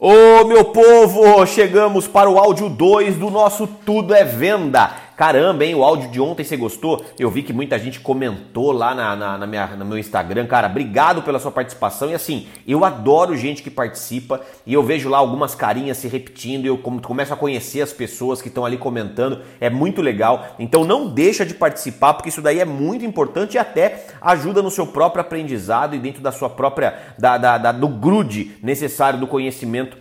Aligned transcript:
Ô 0.00 0.44
meu 0.44 0.66
povo, 0.66 1.44
chegamos 1.44 2.06
para 2.06 2.30
o 2.30 2.38
áudio 2.38 2.68
2 2.68 3.16
do 3.16 3.32
nosso 3.32 3.66
Tudo 3.66 4.14
é 4.14 4.22
Venda. 4.22 5.07
Caramba, 5.18 5.64
hein? 5.64 5.74
O 5.74 5.82
áudio 5.82 6.12
de 6.12 6.20
ontem 6.20 6.44
você 6.44 6.56
gostou? 6.56 7.04
Eu 7.18 7.28
vi 7.28 7.42
que 7.42 7.52
muita 7.52 7.76
gente 7.76 7.98
comentou 7.98 8.70
lá 8.70 8.94
na, 8.94 9.16
na, 9.16 9.36
na, 9.36 9.46
minha, 9.48 9.66
no 9.66 9.84
meu 9.84 9.98
Instagram. 9.98 10.46
Cara, 10.46 10.68
obrigado 10.68 11.22
pela 11.22 11.40
sua 11.40 11.50
participação. 11.50 12.08
E 12.08 12.14
assim, 12.14 12.46
eu 12.64 12.84
adoro 12.84 13.36
gente 13.36 13.60
que 13.60 13.68
participa 13.68 14.40
e 14.64 14.72
eu 14.72 14.80
vejo 14.80 15.08
lá 15.08 15.18
algumas 15.18 15.56
carinhas 15.56 15.96
se 15.96 16.06
repetindo 16.06 16.66
e 16.66 16.68
eu 16.68 16.78
começo 16.78 17.34
a 17.34 17.36
conhecer 17.36 17.80
as 17.80 17.92
pessoas 17.92 18.40
que 18.40 18.46
estão 18.46 18.64
ali 18.64 18.78
comentando. 18.78 19.40
É 19.60 19.68
muito 19.68 20.00
legal. 20.00 20.54
Então 20.56 20.84
não 20.84 21.08
deixa 21.08 21.44
de 21.44 21.52
participar, 21.52 22.14
porque 22.14 22.28
isso 22.28 22.40
daí 22.40 22.60
é 22.60 22.64
muito 22.64 23.04
importante 23.04 23.54
e 23.54 23.58
até 23.58 24.06
ajuda 24.20 24.62
no 24.62 24.70
seu 24.70 24.86
próprio 24.86 25.22
aprendizado 25.22 25.96
e 25.96 25.98
dentro 25.98 26.22
da 26.22 26.30
sua 26.30 26.48
própria, 26.48 26.96
da, 27.18 27.36
da, 27.36 27.58
da 27.58 27.72
do 27.72 27.88
grude 27.88 28.56
necessário 28.62 29.18
do 29.18 29.26
conhecimento 29.26 29.96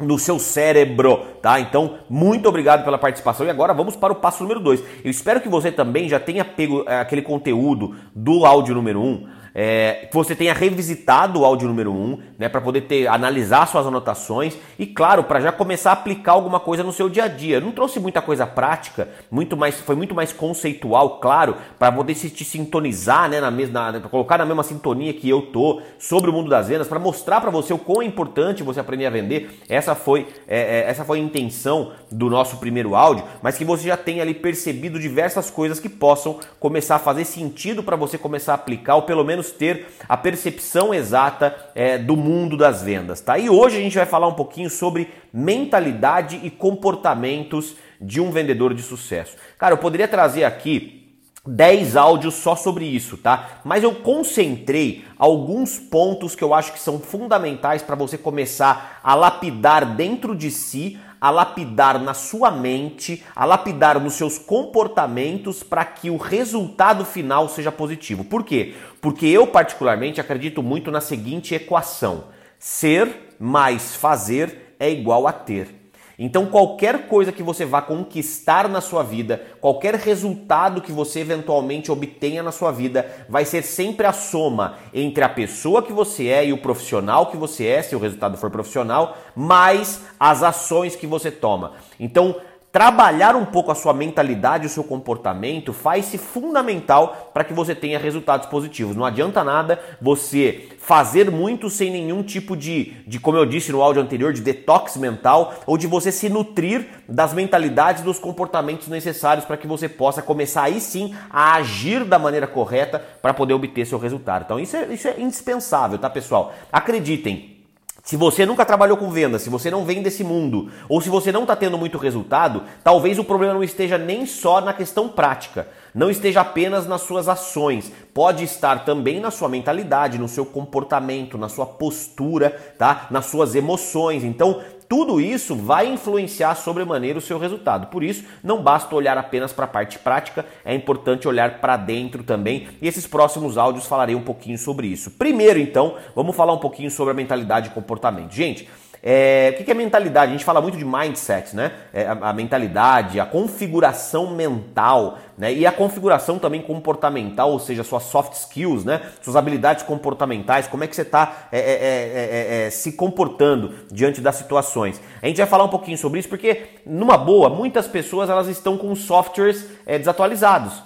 no 0.00 0.18
seu 0.18 0.38
cérebro, 0.38 1.18
tá? 1.42 1.60
Então, 1.60 1.98
muito 2.08 2.48
obrigado 2.48 2.84
pela 2.84 2.98
participação 2.98 3.46
e 3.46 3.50
agora 3.50 3.74
vamos 3.74 3.96
para 3.96 4.12
o 4.12 4.16
passo 4.16 4.42
número 4.42 4.60
2. 4.60 4.82
Eu 5.04 5.10
espero 5.10 5.40
que 5.40 5.48
você 5.48 5.70
também 5.70 6.08
já 6.08 6.18
tenha 6.18 6.44
pego 6.44 6.84
é, 6.86 7.00
aquele 7.00 7.22
conteúdo 7.22 7.94
do 8.14 8.44
áudio 8.44 8.74
número 8.74 9.00
1. 9.00 9.04
Um, 9.04 9.28
é, 9.54 10.06
que 10.10 10.14
você 10.14 10.34
tenha 10.34 10.54
revisitado 10.54 11.40
o 11.40 11.44
áudio 11.44 11.68
número 11.68 11.92
1, 11.92 12.18
né, 12.38 12.48
para 12.48 12.60
poder 12.60 12.82
ter 12.82 13.06
analisar 13.06 13.66
suas 13.66 13.86
anotações 13.86 14.56
e 14.78 14.86
claro, 14.86 15.24
para 15.24 15.40
já 15.40 15.52
começar 15.52 15.90
a 15.90 15.92
aplicar 15.94 16.32
alguma 16.32 16.60
coisa 16.60 16.82
no 16.82 16.92
seu 16.92 17.08
dia 17.08 17.24
a 17.24 17.28
dia. 17.28 17.60
Não 17.60 17.72
trouxe 17.72 17.98
muita 18.00 18.22
coisa 18.22 18.46
prática, 18.46 19.08
muito 19.30 19.56
mais 19.56 19.80
foi 19.80 19.96
muito 19.96 20.14
mais 20.14 20.32
conceitual, 20.32 21.20
claro, 21.20 21.56
para 21.78 21.92
poder 21.92 22.14
se 22.14 22.30
te 22.30 22.44
sintonizar, 22.44 23.28
né, 23.28 23.40
na 23.40 23.50
mesma 23.50 23.92
pra 24.00 24.08
colocar 24.08 24.38
na 24.38 24.44
mesma 24.44 24.62
sintonia 24.62 25.12
que 25.12 25.28
eu 25.28 25.42
tô 25.42 25.82
sobre 25.98 26.30
o 26.30 26.32
mundo 26.32 26.48
das 26.48 26.68
vendas, 26.68 26.88
para 26.88 26.98
mostrar 26.98 27.40
para 27.40 27.50
você 27.50 27.72
o 27.72 27.78
quão 27.78 28.02
é 28.02 28.04
importante 28.04 28.62
você 28.62 28.80
aprender 28.80 29.06
a 29.06 29.10
vender. 29.10 29.50
Essa 29.68 29.94
foi 29.94 30.26
é, 30.46 30.80
é, 30.80 30.90
essa 30.90 31.04
foi 31.04 31.18
a 31.18 31.22
intenção 31.22 31.92
do 32.10 32.28
nosso 32.28 32.58
primeiro 32.58 32.94
áudio, 32.94 33.24
mas 33.42 33.56
que 33.56 33.64
você 33.64 33.88
já 33.88 33.96
tenha 33.96 34.22
ali 34.22 34.34
percebido 34.34 34.98
diversas 34.98 35.50
coisas 35.50 35.80
que 35.80 35.88
possam 35.88 36.38
começar 36.58 36.96
a 36.96 36.98
fazer 36.98 37.24
sentido 37.24 37.82
para 37.82 37.96
você 37.96 38.18
começar 38.18 38.52
a 38.52 38.54
aplicar 38.56 38.96
ou 38.96 39.02
pelo 39.02 39.24
menos 39.24 39.39
menos 39.40 39.50
ter 39.50 39.86
a 40.08 40.16
percepção 40.16 40.92
exata 40.92 41.56
é, 41.74 41.96
do 41.96 42.16
mundo 42.16 42.56
das 42.56 42.82
vendas, 42.82 43.20
tá? 43.20 43.38
E 43.38 43.48
hoje 43.48 43.78
a 43.78 43.80
gente 43.80 43.96
vai 43.96 44.06
falar 44.06 44.28
um 44.28 44.34
pouquinho 44.34 44.68
sobre 44.68 45.08
mentalidade 45.32 46.40
e 46.42 46.50
comportamentos 46.50 47.76
de 48.00 48.20
um 48.20 48.30
vendedor 48.30 48.74
de 48.74 48.82
sucesso. 48.82 49.36
Cara, 49.58 49.74
eu 49.74 49.78
poderia 49.78 50.06
trazer 50.06 50.44
aqui 50.44 50.98
10 51.46 51.96
áudios 51.96 52.34
só 52.34 52.54
sobre 52.54 52.84
isso, 52.84 53.16
tá? 53.16 53.60
Mas 53.64 53.82
eu 53.82 53.94
concentrei 53.94 55.04
alguns 55.18 55.78
pontos 55.78 56.34
que 56.34 56.44
eu 56.44 56.52
acho 56.52 56.72
que 56.72 56.78
são 56.78 56.98
fundamentais 56.98 57.82
para 57.82 57.96
você 57.96 58.18
começar 58.18 59.00
a 59.02 59.14
lapidar 59.14 59.96
dentro 59.96 60.36
de 60.36 60.50
si 60.50 60.98
a 61.20 61.30
lapidar 61.30 62.00
na 62.00 62.14
sua 62.14 62.50
mente, 62.50 63.22
a 63.34 63.44
lapidar 63.44 64.00
nos 64.00 64.14
seus 64.14 64.38
comportamentos 64.38 65.62
para 65.62 65.84
que 65.84 66.08
o 66.08 66.16
resultado 66.16 67.04
final 67.04 67.48
seja 67.48 67.70
positivo. 67.70 68.24
Por 68.24 68.44
quê? 68.44 68.74
Porque 69.00 69.26
eu, 69.26 69.46
particularmente, 69.46 70.20
acredito 70.20 70.62
muito 70.62 70.90
na 70.90 71.00
seguinte 71.00 71.54
equação: 71.54 72.24
ser 72.58 73.34
mais 73.38 73.94
fazer 73.94 74.74
é 74.78 74.90
igual 74.90 75.26
a 75.26 75.32
ter. 75.32 75.79
Então, 76.22 76.44
qualquer 76.44 77.08
coisa 77.08 77.32
que 77.32 77.42
você 77.42 77.64
vá 77.64 77.80
conquistar 77.80 78.68
na 78.68 78.82
sua 78.82 79.02
vida, 79.02 79.42
qualquer 79.58 79.94
resultado 79.94 80.82
que 80.82 80.92
você 80.92 81.20
eventualmente 81.20 81.90
obtenha 81.90 82.42
na 82.42 82.52
sua 82.52 82.70
vida, 82.70 83.10
vai 83.26 83.46
ser 83.46 83.62
sempre 83.62 84.06
a 84.06 84.12
soma 84.12 84.76
entre 84.92 85.24
a 85.24 85.30
pessoa 85.30 85.82
que 85.82 85.94
você 85.94 86.26
é 86.26 86.44
e 86.44 86.52
o 86.52 86.58
profissional 86.58 87.30
que 87.30 87.38
você 87.38 87.64
é, 87.64 87.80
se 87.80 87.96
o 87.96 87.98
resultado 87.98 88.36
for 88.36 88.50
profissional, 88.50 89.16
mais 89.34 90.02
as 90.20 90.42
ações 90.42 90.94
que 90.94 91.06
você 91.06 91.30
toma. 91.30 91.72
Então, 91.98 92.36
trabalhar 92.72 93.34
um 93.34 93.44
pouco 93.44 93.72
a 93.72 93.74
sua 93.74 93.92
mentalidade, 93.92 94.66
o 94.66 94.70
seu 94.70 94.84
comportamento, 94.84 95.72
faz-se 95.72 96.16
fundamental 96.16 97.30
para 97.34 97.42
que 97.42 97.52
você 97.52 97.74
tenha 97.74 97.98
resultados 97.98 98.46
positivos. 98.46 98.96
Não 98.96 99.04
adianta 99.04 99.42
nada 99.42 99.80
você 100.00 100.68
fazer 100.78 101.30
muito 101.30 101.68
sem 101.68 101.90
nenhum 101.90 102.22
tipo 102.22 102.56
de, 102.56 102.92
de, 103.06 103.18
como 103.18 103.36
eu 103.36 103.44
disse 103.44 103.72
no 103.72 103.82
áudio 103.82 104.02
anterior, 104.02 104.32
de 104.32 104.40
detox 104.40 104.96
mental 104.96 105.54
ou 105.66 105.76
de 105.76 105.86
você 105.86 106.12
se 106.12 106.28
nutrir 106.28 106.86
das 107.08 107.34
mentalidades, 107.34 108.02
dos 108.02 108.18
comportamentos 108.18 108.88
necessários 108.88 109.44
para 109.44 109.56
que 109.56 109.66
você 109.66 109.88
possa 109.88 110.22
começar 110.22 110.62
aí 110.62 110.80
sim 110.80 111.14
a 111.28 111.54
agir 111.54 112.04
da 112.04 112.18
maneira 112.18 112.46
correta 112.46 113.02
para 113.20 113.34
poder 113.34 113.54
obter 113.54 113.84
seu 113.84 113.98
resultado. 113.98 114.44
Então 114.44 114.60
isso 114.60 114.76
é, 114.76 114.86
isso 114.86 115.08
é 115.08 115.20
indispensável, 115.20 115.98
tá 115.98 116.08
pessoal? 116.08 116.52
Acreditem. 116.72 117.59
Se 118.02 118.16
você 118.16 118.46
nunca 118.46 118.64
trabalhou 118.64 118.96
com 118.96 119.10
venda, 119.10 119.38
se 119.38 119.50
você 119.50 119.70
não 119.70 119.84
vem 119.84 120.02
desse 120.02 120.24
mundo, 120.24 120.70
ou 120.88 121.00
se 121.00 121.10
você 121.10 121.30
não 121.30 121.42
está 121.42 121.54
tendo 121.54 121.76
muito 121.76 121.98
resultado, 121.98 122.62
talvez 122.82 123.18
o 123.18 123.24
problema 123.24 123.54
não 123.54 123.62
esteja 123.62 123.98
nem 123.98 124.24
só 124.24 124.60
na 124.60 124.72
questão 124.72 125.08
prática, 125.08 125.68
não 125.94 126.10
esteja 126.10 126.40
apenas 126.40 126.86
nas 126.86 127.02
suas 127.02 127.28
ações, 127.28 127.92
pode 128.14 128.42
estar 128.44 128.84
também 128.84 129.20
na 129.20 129.30
sua 129.30 129.48
mentalidade, 129.48 130.18
no 130.18 130.28
seu 130.28 130.46
comportamento, 130.46 131.36
na 131.36 131.48
sua 131.48 131.66
postura, 131.66 132.50
tá? 132.78 133.06
Nas 133.10 133.26
suas 133.26 133.54
emoções. 133.54 134.24
Então, 134.24 134.62
tudo 134.90 135.20
isso 135.20 135.54
vai 135.54 135.86
influenciar 135.86 136.56
sobremaneira 136.56 137.16
o 137.16 137.22
seu 137.22 137.38
resultado. 137.38 137.86
Por 137.86 138.02
isso, 138.02 138.24
não 138.42 138.60
basta 138.60 138.92
olhar 138.92 139.16
apenas 139.16 139.52
para 139.52 139.64
a 139.64 139.68
parte 139.68 140.00
prática, 140.00 140.44
é 140.64 140.74
importante 140.74 141.28
olhar 141.28 141.60
para 141.60 141.76
dentro 141.76 142.24
também. 142.24 142.66
E 142.82 142.88
esses 142.88 143.06
próximos 143.06 143.56
áudios 143.56 143.86
falarei 143.86 144.16
um 144.16 144.20
pouquinho 144.20 144.58
sobre 144.58 144.88
isso. 144.88 145.12
Primeiro, 145.12 145.60
então, 145.60 145.94
vamos 146.12 146.34
falar 146.34 146.54
um 146.54 146.58
pouquinho 146.58 146.90
sobre 146.90 147.12
a 147.12 147.14
mentalidade 147.14 147.68
e 147.68 147.70
comportamento. 147.70 148.32
Gente, 148.32 148.68
é, 149.02 149.56
o 149.58 149.64
que 149.64 149.70
é 149.70 149.74
mentalidade? 149.74 150.30
A 150.30 150.32
gente 150.32 150.44
fala 150.44 150.60
muito 150.60 150.76
de 150.76 150.84
mindset, 150.84 151.56
né? 151.56 151.72
É, 151.92 152.06
a, 152.06 152.12
a, 152.12 152.32
mentalidade, 152.34 153.18
a 153.18 153.24
configuração 153.24 154.34
mental, 154.34 155.18
né? 155.38 155.52
E 155.52 155.66
a 155.66 155.72
configuração 155.72 156.38
também 156.38 156.60
comportamental, 156.60 157.50
ou 157.50 157.58
seja, 157.58 157.82
suas 157.82 158.02
soft 158.02 158.34
skills, 158.34 158.84
né? 158.84 159.00
Suas 159.22 159.36
habilidades 159.36 159.84
comportamentais, 159.84 160.66
como 160.66 160.84
é 160.84 160.86
que 160.86 160.94
você 160.94 161.02
está 161.02 161.48
é 161.50 161.58
é, 161.58 162.64
é, 162.64 162.66
é, 162.66 162.70
se 162.70 162.92
comportando 162.92 163.74
diante 163.90 164.20
das 164.20 164.36
situações. 164.36 165.00
A 165.22 165.26
gente 165.26 165.38
vai 165.38 165.46
falar 165.46 165.64
um 165.64 165.68
pouquinho 165.68 165.96
sobre 165.96 166.20
isso 166.20 166.28
porque, 166.28 166.64
numa 166.84 167.16
boa, 167.16 167.48
muitas 167.48 167.88
pessoas 167.88 168.28
elas 168.28 168.48
estão 168.48 168.76
com 168.76 168.94
softwares 168.94 169.66
desatualizados. 169.86 170.82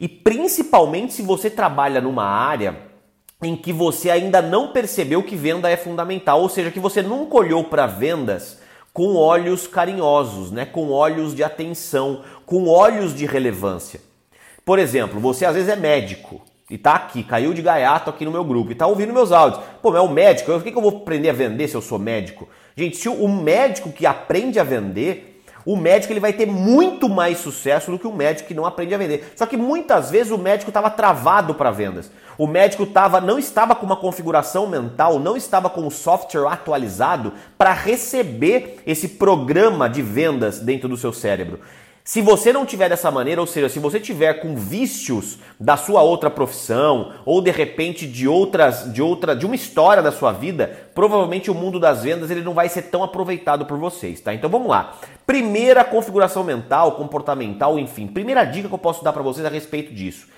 E 0.00 0.08
principalmente 0.08 1.12
se 1.12 1.22
você 1.22 1.50
trabalha 1.50 2.00
numa 2.00 2.24
área 2.24 2.87
em 3.42 3.56
que 3.56 3.72
você 3.72 4.10
ainda 4.10 4.42
não 4.42 4.68
percebeu 4.68 5.22
que 5.22 5.36
venda 5.36 5.70
é 5.70 5.76
fundamental, 5.76 6.40
ou 6.40 6.48
seja, 6.48 6.70
que 6.70 6.80
você 6.80 7.02
nunca 7.02 7.36
olhou 7.36 7.64
para 7.64 7.86
vendas 7.86 8.58
com 8.92 9.14
olhos 9.14 9.66
carinhosos, 9.66 10.50
né? 10.50 10.64
com 10.64 10.90
olhos 10.90 11.34
de 11.34 11.44
atenção, 11.44 12.22
com 12.44 12.66
olhos 12.66 13.14
de 13.14 13.26
relevância. 13.26 14.00
Por 14.64 14.78
exemplo, 14.78 15.20
você 15.20 15.44
às 15.44 15.54
vezes 15.54 15.68
é 15.68 15.76
médico 15.76 16.42
e 16.68 16.76
tá 16.76 16.94
aqui, 16.94 17.22
caiu 17.22 17.54
de 17.54 17.62
gaiato 17.62 18.10
aqui 18.10 18.24
no 18.24 18.32
meu 18.32 18.44
grupo 18.44 18.72
e 18.72 18.74
tá 18.74 18.86
ouvindo 18.86 19.12
meus 19.12 19.30
áudios. 19.30 19.62
Pô, 19.80 19.96
é 19.96 20.00
o 20.00 20.08
médico, 20.08 20.52
por 20.52 20.62
que, 20.62 20.72
que 20.72 20.76
eu 20.76 20.82
vou 20.82 20.96
aprender 20.96 21.30
a 21.30 21.32
vender 21.32 21.68
se 21.68 21.76
eu 21.76 21.80
sou 21.80 21.98
médico? 21.98 22.48
Gente, 22.76 22.96
se 22.96 23.08
o 23.08 23.28
médico 23.28 23.92
que 23.92 24.04
aprende 24.04 24.58
a 24.58 24.64
vender, 24.64 25.37
o 25.64 25.76
médico 25.76 26.12
ele 26.12 26.20
vai 26.20 26.32
ter 26.32 26.46
muito 26.46 27.08
mais 27.08 27.38
sucesso 27.38 27.90
do 27.90 27.98
que 27.98 28.06
o 28.06 28.12
médico 28.12 28.48
que 28.48 28.54
não 28.54 28.64
aprende 28.66 28.94
a 28.94 28.98
vender. 28.98 29.32
Só 29.36 29.46
que 29.46 29.56
muitas 29.56 30.10
vezes 30.10 30.32
o 30.32 30.38
médico 30.38 30.70
estava 30.70 30.90
travado 30.90 31.54
para 31.54 31.70
vendas. 31.70 32.10
O 32.36 32.46
médico 32.46 32.86
tava, 32.86 33.20
não 33.20 33.38
estava 33.38 33.74
com 33.74 33.84
uma 33.84 33.96
configuração 33.96 34.66
mental, 34.66 35.18
não 35.18 35.36
estava 35.36 35.68
com 35.68 35.86
o 35.86 35.90
software 35.90 36.46
atualizado 36.46 37.32
para 37.56 37.72
receber 37.72 38.78
esse 38.86 39.08
programa 39.08 39.88
de 39.88 40.02
vendas 40.02 40.60
dentro 40.60 40.88
do 40.88 40.96
seu 40.96 41.12
cérebro. 41.12 41.60
Se 42.08 42.22
você 42.22 42.54
não 42.54 42.64
tiver 42.64 42.88
dessa 42.88 43.10
maneira, 43.10 43.38
ou 43.38 43.46
seja, 43.46 43.68
se 43.68 43.78
você 43.78 44.00
tiver 44.00 44.40
com 44.40 44.56
vícios 44.56 45.36
da 45.60 45.76
sua 45.76 46.00
outra 46.00 46.30
profissão 46.30 47.12
ou 47.22 47.42
de 47.42 47.50
repente 47.50 48.06
de 48.06 48.26
outras 48.26 48.90
de 48.90 49.02
outra 49.02 49.36
de 49.36 49.44
uma 49.44 49.54
história 49.54 50.02
da 50.02 50.10
sua 50.10 50.32
vida, 50.32 50.88
provavelmente 50.94 51.50
o 51.50 51.54
mundo 51.54 51.78
das 51.78 52.04
vendas 52.04 52.30
ele 52.30 52.40
não 52.40 52.54
vai 52.54 52.70
ser 52.70 52.84
tão 52.84 53.02
aproveitado 53.02 53.66
por 53.66 53.76
vocês, 53.76 54.22
tá? 54.22 54.32
Então 54.32 54.48
vamos 54.48 54.68
lá. 54.68 54.96
Primeira 55.26 55.84
configuração 55.84 56.42
mental, 56.42 56.92
comportamental, 56.92 57.78
enfim, 57.78 58.06
primeira 58.06 58.42
dica 58.42 58.68
que 58.68 58.74
eu 58.74 58.78
posso 58.78 59.04
dar 59.04 59.12
para 59.12 59.22
vocês 59.22 59.44
a 59.44 59.50
respeito 59.50 59.92
disso. 59.92 60.28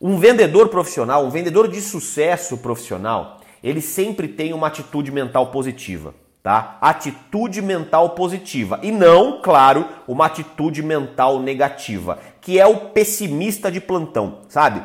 Um 0.00 0.18
vendedor 0.18 0.70
profissional, 0.70 1.24
um 1.24 1.30
vendedor 1.30 1.68
de 1.68 1.80
sucesso 1.82 2.58
profissional, 2.58 3.38
ele 3.62 3.80
sempre 3.80 4.26
tem 4.26 4.52
uma 4.52 4.66
atitude 4.66 5.12
mental 5.12 5.52
positiva 5.52 6.25
tá? 6.46 6.78
Atitude 6.80 7.60
mental 7.60 8.10
positiva 8.10 8.78
e 8.80 8.92
não, 8.92 9.40
claro, 9.42 9.84
uma 10.06 10.26
atitude 10.26 10.80
mental 10.80 11.40
negativa, 11.40 12.20
que 12.40 12.60
é 12.60 12.64
o 12.64 12.90
pessimista 12.90 13.68
de 13.68 13.80
plantão, 13.80 14.42
sabe? 14.48 14.80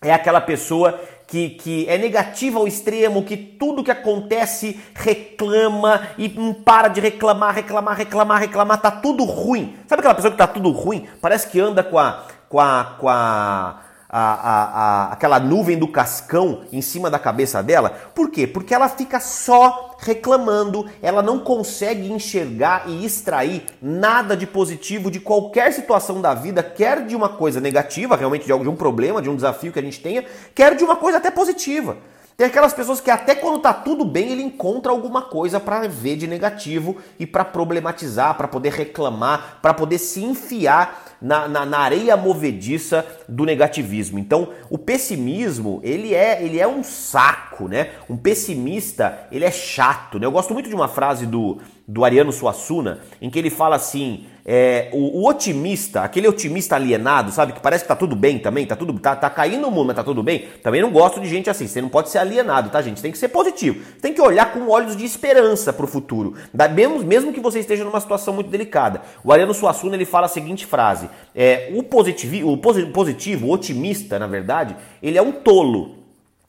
É 0.00 0.14
aquela 0.14 0.40
pessoa 0.40 1.00
que, 1.26 1.50
que 1.50 1.88
é 1.88 1.98
negativa 1.98 2.60
ao 2.60 2.68
extremo, 2.68 3.24
que 3.24 3.36
tudo 3.36 3.82
que 3.82 3.90
acontece 3.90 4.80
reclama 4.94 6.06
e 6.16 6.28
não 6.28 6.54
para 6.54 6.86
de 6.86 7.00
reclamar, 7.00 7.52
reclamar, 7.52 7.96
reclamar, 7.96 8.40
reclamar, 8.40 8.80
tá 8.80 8.92
tudo 8.92 9.24
ruim. 9.24 9.74
Sabe 9.88 9.98
aquela 9.98 10.14
pessoa 10.14 10.30
que 10.30 10.38
tá 10.38 10.46
tudo 10.46 10.70
ruim? 10.70 11.08
Parece 11.20 11.48
que 11.48 11.58
anda 11.58 11.82
com 11.82 11.98
a 11.98 12.22
com 12.48 12.60
a 12.60 12.96
com 13.00 13.08
a 13.08 13.80
a, 14.12 14.20
a, 14.20 14.64
a, 14.64 15.12
aquela 15.12 15.40
nuvem 15.40 15.78
do 15.78 15.88
cascão 15.88 16.64
em 16.70 16.82
cima 16.82 17.08
da 17.08 17.18
cabeça 17.18 17.62
dela? 17.62 17.88
Por 18.14 18.30
quê? 18.30 18.46
Porque 18.46 18.74
ela 18.74 18.90
fica 18.90 19.18
só 19.18 19.96
reclamando, 19.98 20.86
ela 21.00 21.22
não 21.22 21.38
consegue 21.38 22.12
enxergar 22.12 22.84
e 22.86 23.06
extrair 23.06 23.64
nada 23.80 24.36
de 24.36 24.46
positivo 24.46 25.10
de 25.10 25.18
qualquer 25.18 25.72
situação 25.72 26.20
da 26.20 26.34
vida, 26.34 26.62
quer 26.62 27.06
de 27.06 27.16
uma 27.16 27.30
coisa 27.30 27.60
negativa, 27.60 28.16
realmente 28.16 28.44
de 28.44 28.52
um 28.52 28.76
problema, 28.76 29.22
de 29.22 29.30
um 29.30 29.36
desafio 29.36 29.72
que 29.72 29.78
a 29.78 29.82
gente 29.82 30.00
tenha, 30.00 30.24
quer 30.54 30.74
de 30.76 30.84
uma 30.84 30.96
coisa 30.96 31.16
até 31.16 31.30
positiva. 31.30 31.96
Tem 32.36 32.46
aquelas 32.46 32.72
pessoas 32.72 33.00
que 33.00 33.10
até 33.10 33.34
quando 33.34 33.60
tá 33.60 33.74
tudo 33.74 34.04
bem, 34.04 34.30
ele 34.30 34.42
encontra 34.42 34.90
alguma 34.90 35.22
coisa 35.22 35.60
para 35.60 35.86
ver 35.86 36.16
de 36.16 36.26
negativo 36.26 36.96
e 37.18 37.26
para 37.26 37.44
problematizar, 37.44 38.34
para 38.36 38.48
poder 38.48 38.72
reclamar, 38.72 39.58
para 39.60 39.74
poder 39.74 39.98
se 39.98 40.24
enfiar 40.24 41.16
na, 41.20 41.46
na, 41.46 41.66
na, 41.66 41.78
areia 41.78 42.16
movediça 42.16 43.06
do 43.28 43.44
negativismo. 43.44 44.18
Então, 44.18 44.48
o 44.70 44.78
pessimismo, 44.78 45.80
ele 45.84 46.14
é, 46.14 46.42
ele 46.42 46.58
é 46.58 46.66
um 46.66 46.82
saco, 46.82 47.68
né? 47.68 47.90
Um 48.08 48.16
pessimista, 48.16 49.26
ele 49.30 49.44
é 49.44 49.50
chato, 49.50 50.18
né? 50.18 50.26
Eu 50.26 50.32
gosto 50.32 50.54
muito 50.54 50.68
de 50.68 50.74
uma 50.74 50.88
frase 50.88 51.26
do, 51.26 51.58
do 51.86 52.04
Ariano 52.04 52.32
Suassuna, 52.32 53.00
em 53.20 53.30
que 53.30 53.38
ele 53.38 53.50
fala 53.50 53.76
assim: 53.76 54.26
é, 54.44 54.88
o, 54.92 55.20
o, 55.20 55.28
otimista, 55.28 56.02
aquele 56.02 56.26
otimista 56.26 56.74
alienado, 56.74 57.30
sabe, 57.30 57.52
que 57.52 57.60
parece 57.60 57.84
que 57.84 57.88
tá 57.88 57.94
tudo 57.94 58.16
bem 58.16 58.40
também, 58.40 58.66
tá 58.66 58.74
tudo 58.74 58.98
tá, 58.98 59.14
tá 59.14 59.30
caindo 59.30 59.68
o 59.68 59.70
mundo, 59.70 59.86
mas 59.86 59.96
tá 59.96 60.02
tudo 60.02 60.22
bem. 60.22 60.48
Também 60.62 60.82
não 60.82 60.90
gosto 60.90 61.20
de 61.20 61.28
gente 61.28 61.48
assim. 61.48 61.66
Você 61.66 61.80
não 61.80 61.88
pode 61.88 62.10
ser 62.10 62.18
alienado, 62.18 62.68
tá, 62.70 62.82
gente? 62.82 63.00
Tem 63.00 63.12
que 63.12 63.18
ser 63.18 63.28
positivo. 63.28 63.80
Tem 64.00 64.12
que 64.12 64.20
olhar 64.20 64.52
com 64.52 64.68
olhos 64.68 64.96
de 64.96 65.04
esperança 65.04 65.72
pro 65.72 65.86
futuro, 65.86 66.34
mesmo, 66.74 66.98
mesmo 67.04 67.32
que 67.32 67.40
você 67.40 67.60
esteja 67.60 67.84
numa 67.84 68.00
situação 68.00 68.34
muito 68.34 68.50
delicada. 68.50 69.02
O 69.22 69.32
Ariano 69.32 69.54
Suassuna 69.54 69.94
ele 69.94 70.04
fala 70.04 70.26
a 70.26 70.28
seguinte 70.28 70.66
frase: 70.66 71.08
é, 71.34 71.70
o 71.74 71.82
positivo, 71.82 72.50
o 72.50 72.56
positivo, 72.56 73.46
o 73.46 73.52
otimista, 73.52 74.18
na 74.18 74.26
verdade, 74.26 74.76
ele 75.00 75.18
é 75.18 75.22
um 75.22 75.32
tolo. 75.32 76.02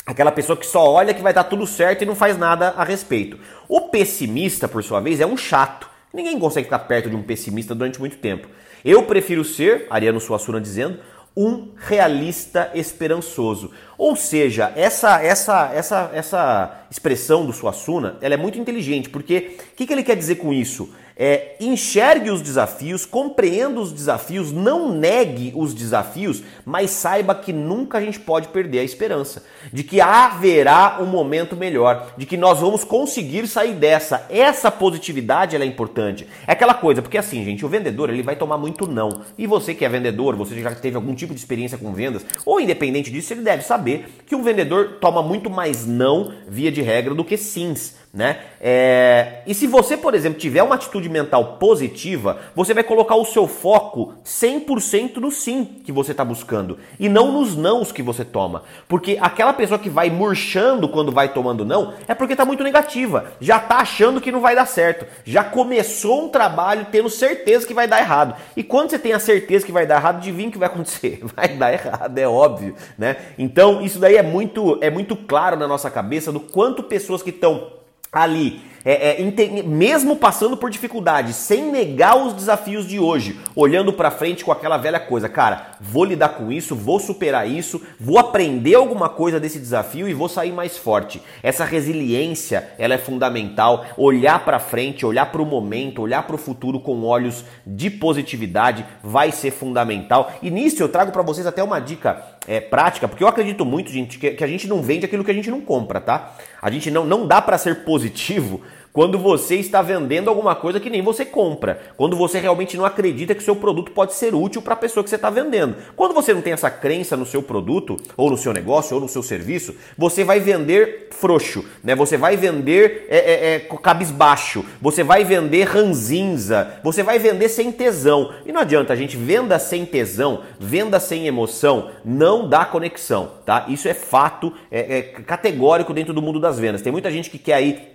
Aquela 0.05 0.31
pessoa 0.33 0.57
que 0.57 0.65
só 0.65 0.91
olha 0.91 1.13
que 1.13 1.21
vai 1.21 1.33
dar 1.33 1.45
tudo 1.45 1.65
certo 1.65 2.01
e 2.01 2.05
não 2.05 2.15
faz 2.15 2.37
nada 2.37 2.73
a 2.75 2.83
respeito. 2.83 3.39
O 3.69 3.81
pessimista, 3.81 4.67
por 4.67 4.83
sua 4.83 4.99
vez, 4.99 5.21
é 5.21 5.25
um 5.25 5.37
chato. 5.37 5.92
Ninguém 6.13 6.37
consegue 6.37 6.65
ficar 6.65 6.79
perto 6.79 7.09
de 7.09 7.15
um 7.15 7.23
pessimista 7.23 7.73
durante 7.73 7.99
muito 7.99 8.17
tempo. 8.17 8.47
Eu 8.85 9.03
prefiro 9.03 9.43
ser, 9.43 9.87
Ariano 9.89 10.19
Suassuna 10.19 10.61
dizendo, 10.61 10.99
um 11.35 11.69
realista 11.75 12.69
esperançoso. 12.75 13.71
Ou 13.97 14.15
seja, 14.15 14.71
essa 14.75 15.21
essa 15.23 15.71
essa 15.73 16.11
essa 16.13 16.85
expressão 16.91 17.45
do 17.45 17.51
Suassuna, 17.51 18.17
ela 18.21 18.35
é 18.35 18.37
muito 18.37 18.59
inteligente, 18.59 19.09
porque 19.09 19.57
o 19.73 19.75
que, 19.75 19.87
que 19.87 19.93
ele 19.93 20.03
quer 20.03 20.15
dizer 20.15 20.35
com 20.35 20.53
isso? 20.53 20.93
É, 21.15 21.55
enxergue 21.59 22.31
os 22.31 22.41
desafios, 22.41 23.05
compreenda 23.05 23.79
os 23.79 23.91
desafios, 23.91 24.51
não 24.51 24.91
negue 24.91 25.53
os 25.55 25.73
desafios, 25.73 26.41
mas 26.65 26.89
saiba 26.89 27.35
que 27.35 27.53
nunca 27.53 27.99
a 27.99 28.01
gente 28.01 28.19
pode 28.19 28.47
perder 28.47 28.79
a 28.79 28.83
esperança 28.83 29.43
de 29.71 29.83
que 29.83 30.01
haverá 30.01 30.97
um 31.01 31.05
momento 31.05 31.55
melhor, 31.55 32.13
de 32.17 32.25
que 32.25 32.35
nós 32.35 32.59
vamos 32.59 32.83
conseguir 32.83 33.47
sair 33.47 33.73
dessa. 33.73 34.25
Essa 34.29 34.71
positividade 34.71 35.55
é 35.55 35.65
importante. 35.65 36.27
É 36.47 36.51
aquela 36.53 36.73
coisa, 36.73 37.01
porque 37.01 37.17
assim, 37.17 37.43
gente, 37.45 37.65
o 37.65 37.69
vendedor 37.69 38.09
ele 38.09 38.23
vai 38.23 38.35
tomar 38.35 38.57
muito 38.57 38.87
não. 38.87 39.21
E 39.37 39.45
você 39.45 39.73
que 39.73 39.85
é 39.85 39.89
vendedor, 39.89 40.35
você 40.35 40.59
já 40.61 40.73
teve 40.73 40.95
algum 40.95 41.13
tipo 41.13 41.33
de 41.33 41.39
experiência 41.39 41.77
com 41.77 41.93
vendas, 41.93 42.25
ou 42.45 42.59
independente 42.59 43.11
disso, 43.11 43.33
ele 43.33 43.41
deve 43.41 43.63
saber 43.63 44.07
que 44.25 44.35
um 44.35 44.43
vendedor 44.43 44.97
toma 44.99 45.21
muito 45.21 45.49
mais 45.49 45.85
não 45.85 46.33
via 46.47 46.71
de 46.71 46.81
regra 46.81 47.13
do 47.13 47.23
que 47.23 47.37
sims 47.37 48.02
né? 48.13 48.41
É... 48.61 49.41
E 49.47 49.55
se 49.55 49.65
você, 49.65 49.97
por 49.97 50.13
exemplo, 50.13 50.39
tiver 50.39 50.61
uma 50.61 50.75
atitude 50.75 51.09
mental 51.09 51.57
positiva, 51.57 52.37
você 52.55 52.71
vai 52.71 52.83
colocar 52.83 53.15
o 53.15 53.25
seu 53.25 53.47
foco 53.47 54.13
100% 54.23 55.15
no 55.15 55.31
sim 55.31 55.65
que 55.83 55.91
você 55.91 56.11
está 56.11 56.23
buscando 56.23 56.77
e 56.99 57.09
não 57.09 57.31
nos 57.31 57.55
nãos 57.55 57.91
que 57.91 58.03
você 58.03 58.23
toma. 58.23 58.63
Porque 58.87 59.17
aquela 59.19 59.51
pessoa 59.51 59.79
que 59.79 59.89
vai 59.89 60.11
murchando 60.11 60.87
quando 60.87 61.11
vai 61.11 61.33
tomando 61.33 61.65
não 61.65 61.95
é 62.07 62.13
porque 62.13 62.33
está 62.33 62.45
muito 62.45 62.63
negativa, 62.63 63.31
já 63.41 63.57
está 63.57 63.77
achando 63.77 64.21
que 64.21 64.31
não 64.31 64.41
vai 64.41 64.55
dar 64.55 64.67
certo, 64.67 65.07
já 65.25 65.43
começou 65.43 66.25
um 66.25 66.29
trabalho 66.29 66.85
tendo 66.91 67.09
certeza 67.09 67.65
que 67.65 67.73
vai 67.73 67.87
dar 67.87 67.99
errado. 67.99 68.35
E 68.55 68.61
quando 68.61 68.91
você 68.91 68.99
tem 68.99 69.13
a 69.13 69.19
certeza 69.19 69.65
que 69.65 69.71
vai 69.71 69.87
dar 69.87 69.95
errado, 69.95 70.17
adivinha 70.17 70.49
o 70.49 70.51
que 70.51 70.59
vai 70.59 70.67
acontecer? 70.67 71.21
Vai 71.35 71.47
dar 71.47 71.73
errado, 71.73 72.17
é 72.17 72.27
óbvio, 72.27 72.75
né? 72.97 73.15
Então 73.37 73.81
isso 73.81 73.97
daí 73.97 74.17
é 74.17 74.21
muito, 74.21 74.77
é 74.81 74.89
muito 74.89 75.15
claro 75.15 75.57
na 75.57 75.67
nossa 75.67 75.89
cabeça 75.89 76.31
do 76.31 76.39
quanto 76.39 76.83
pessoas 76.83 77.23
que 77.23 77.31
estão 77.31 77.71
ali 78.13 78.61
é, 78.85 79.21
é, 79.21 79.63
mesmo 79.63 80.15
passando 80.15 80.57
por 80.57 80.69
dificuldades, 80.69 81.35
sem 81.35 81.71
negar 81.71 82.17
os 82.17 82.33
desafios 82.33 82.87
de 82.87 82.99
hoje, 82.99 83.39
olhando 83.55 83.93
para 83.93 84.11
frente 84.11 84.43
com 84.43 84.51
aquela 84.51 84.77
velha 84.77 84.99
coisa, 84.99 85.29
cara, 85.29 85.71
vou 85.79 86.03
lidar 86.03 86.29
com 86.29 86.51
isso, 86.51 86.75
vou 86.75 86.99
superar 86.99 87.49
isso, 87.49 87.81
vou 87.99 88.19
aprender 88.19 88.75
alguma 88.75 89.09
coisa 89.09 89.39
desse 89.39 89.59
desafio 89.59 90.07
e 90.07 90.13
vou 90.13 90.27
sair 90.27 90.51
mais 90.51 90.77
forte. 90.77 91.21
Essa 91.41 91.65
resiliência, 91.65 92.71
ela 92.77 92.93
é 92.93 92.97
fundamental. 92.97 93.85
Olhar 93.97 94.43
para 94.43 94.59
frente, 94.59 95.05
olhar 95.05 95.31
para 95.31 95.41
o 95.41 95.45
momento, 95.45 96.01
olhar 96.01 96.23
para 96.23 96.35
o 96.35 96.39
futuro 96.39 96.79
com 96.79 97.03
olhos 97.03 97.45
de 97.65 97.89
positividade 97.89 98.85
vai 99.01 99.31
ser 99.31 99.51
fundamental. 99.51 100.31
E 100.41 100.49
nisso 100.49 100.81
eu 100.81 100.89
trago 100.89 101.11
para 101.11 101.21
vocês 101.21 101.47
até 101.47 101.63
uma 101.63 101.79
dica 101.79 102.21
é, 102.47 102.59
prática, 102.59 103.07
porque 103.07 103.23
eu 103.23 103.27
acredito 103.27 103.65
muito, 103.65 103.91
gente, 103.91 104.17
que, 104.17 104.31
que 104.31 104.43
a 104.43 104.47
gente 104.47 104.67
não 104.67 104.81
vende 104.81 105.05
aquilo 105.05 105.23
que 105.23 105.31
a 105.31 105.33
gente 105.33 105.49
não 105.49 105.61
compra, 105.61 106.01
tá? 106.01 106.35
A 106.61 106.69
gente 106.69 106.91
não, 106.91 107.05
não 107.05 107.25
dá 107.27 107.41
para 107.41 107.57
ser 107.57 107.83
positivo 107.83 108.61
quando 108.93 109.17
você 109.17 109.55
está 109.55 109.81
vendendo 109.81 110.29
alguma 110.29 110.55
coisa 110.55 110.79
que 110.79 110.89
nem 110.89 111.01
você 111.01 111.25
compra, 111.25 111.81
quando 111.97 112.15
você 112.15 112.39
realmente 112.39 112.77
não 112.77 112.85
acredita 112.85 113.33
que 113.33 113.41
o 113.41 113.43
seu 113.43 113.55
produto 113.55 113.91
pode 113.91 114.13
ser 114.13 114.35
útil 114.35 114.61
para 114.61 114.75
a 114.75 114.77
pessoa 114.77 115.03
que 115.03 115.09
você 115.09 115.15
está 115.15 115.31
vendendo. 115.31 115.75
Quando 115.95 116.13
você 116.13 116.31
não 116.33 116.41
tem 116.41 116.53
essa 116.53 116.69
crença 116.69 117.17
no 117.17 117.25
seu 117.25 117.41
produto, 117.41 117.97
ou 118.15 118.29
no 118.29 118.37
seu 118.37 118.53
negócio, 118.53 118.95
ou 118.95 119.01
no 119.01 119.09
seu 119.09 119.23
serviço, 119.23 119.75
você 119.97 120.23
vai 120.23 120.39
vender 120.39 121.07
frouxo, 121.09 121.65
né? 121.83 121.95
Você 121.95 122.17
vai 122.17 122.37
vender 122.37 123.07
é, 123.09 123.17
é, 123.17 123.55
é, 123.55 123.59
cabisbaixo, 123.59 124.63
você 124.79 125.03
vai 125.03 125.23
vender 125.23 125.63
ranzinza, 125.63 126.79
você 126.83 127.01
vai 127.01 127.17
vender 127.17 127.49
sem 127.49 127.71
tesão. 127.71 128.31
E 128.45 128.51
não 128.51 128.61
adianta, 128.61 128.93
a 128.93 128.95
gente 128.95 129.17
venda 129.17 129.57
sem 129.57 129.85
tesão, 129.85 130.41
venda 130.59 130.99
sem 130.99 131.25
emoção, 131.25 131.89
não 132.05 132.47
dá 132.47 132.63
conexão, 132.63 133.31
tá? 133.43 133.65
Isso 133.69 133.87
é 133.87 133.93
fato, 133.93 134.53
é, 134.69 134.97
é 134.97 135.01
categórico 135.01 135.93
dentro 135.93 136.13
do 136.13 136.21
mundo 136.21 136.39
das 136.39 136.59
vendas. 136.59 136.81
Tem 136.83 136.91
muita 136.91 137.09
gente 137.09 137.29
que 137.29 137.39
quer 137.39 137.55
aí 137.55 137.92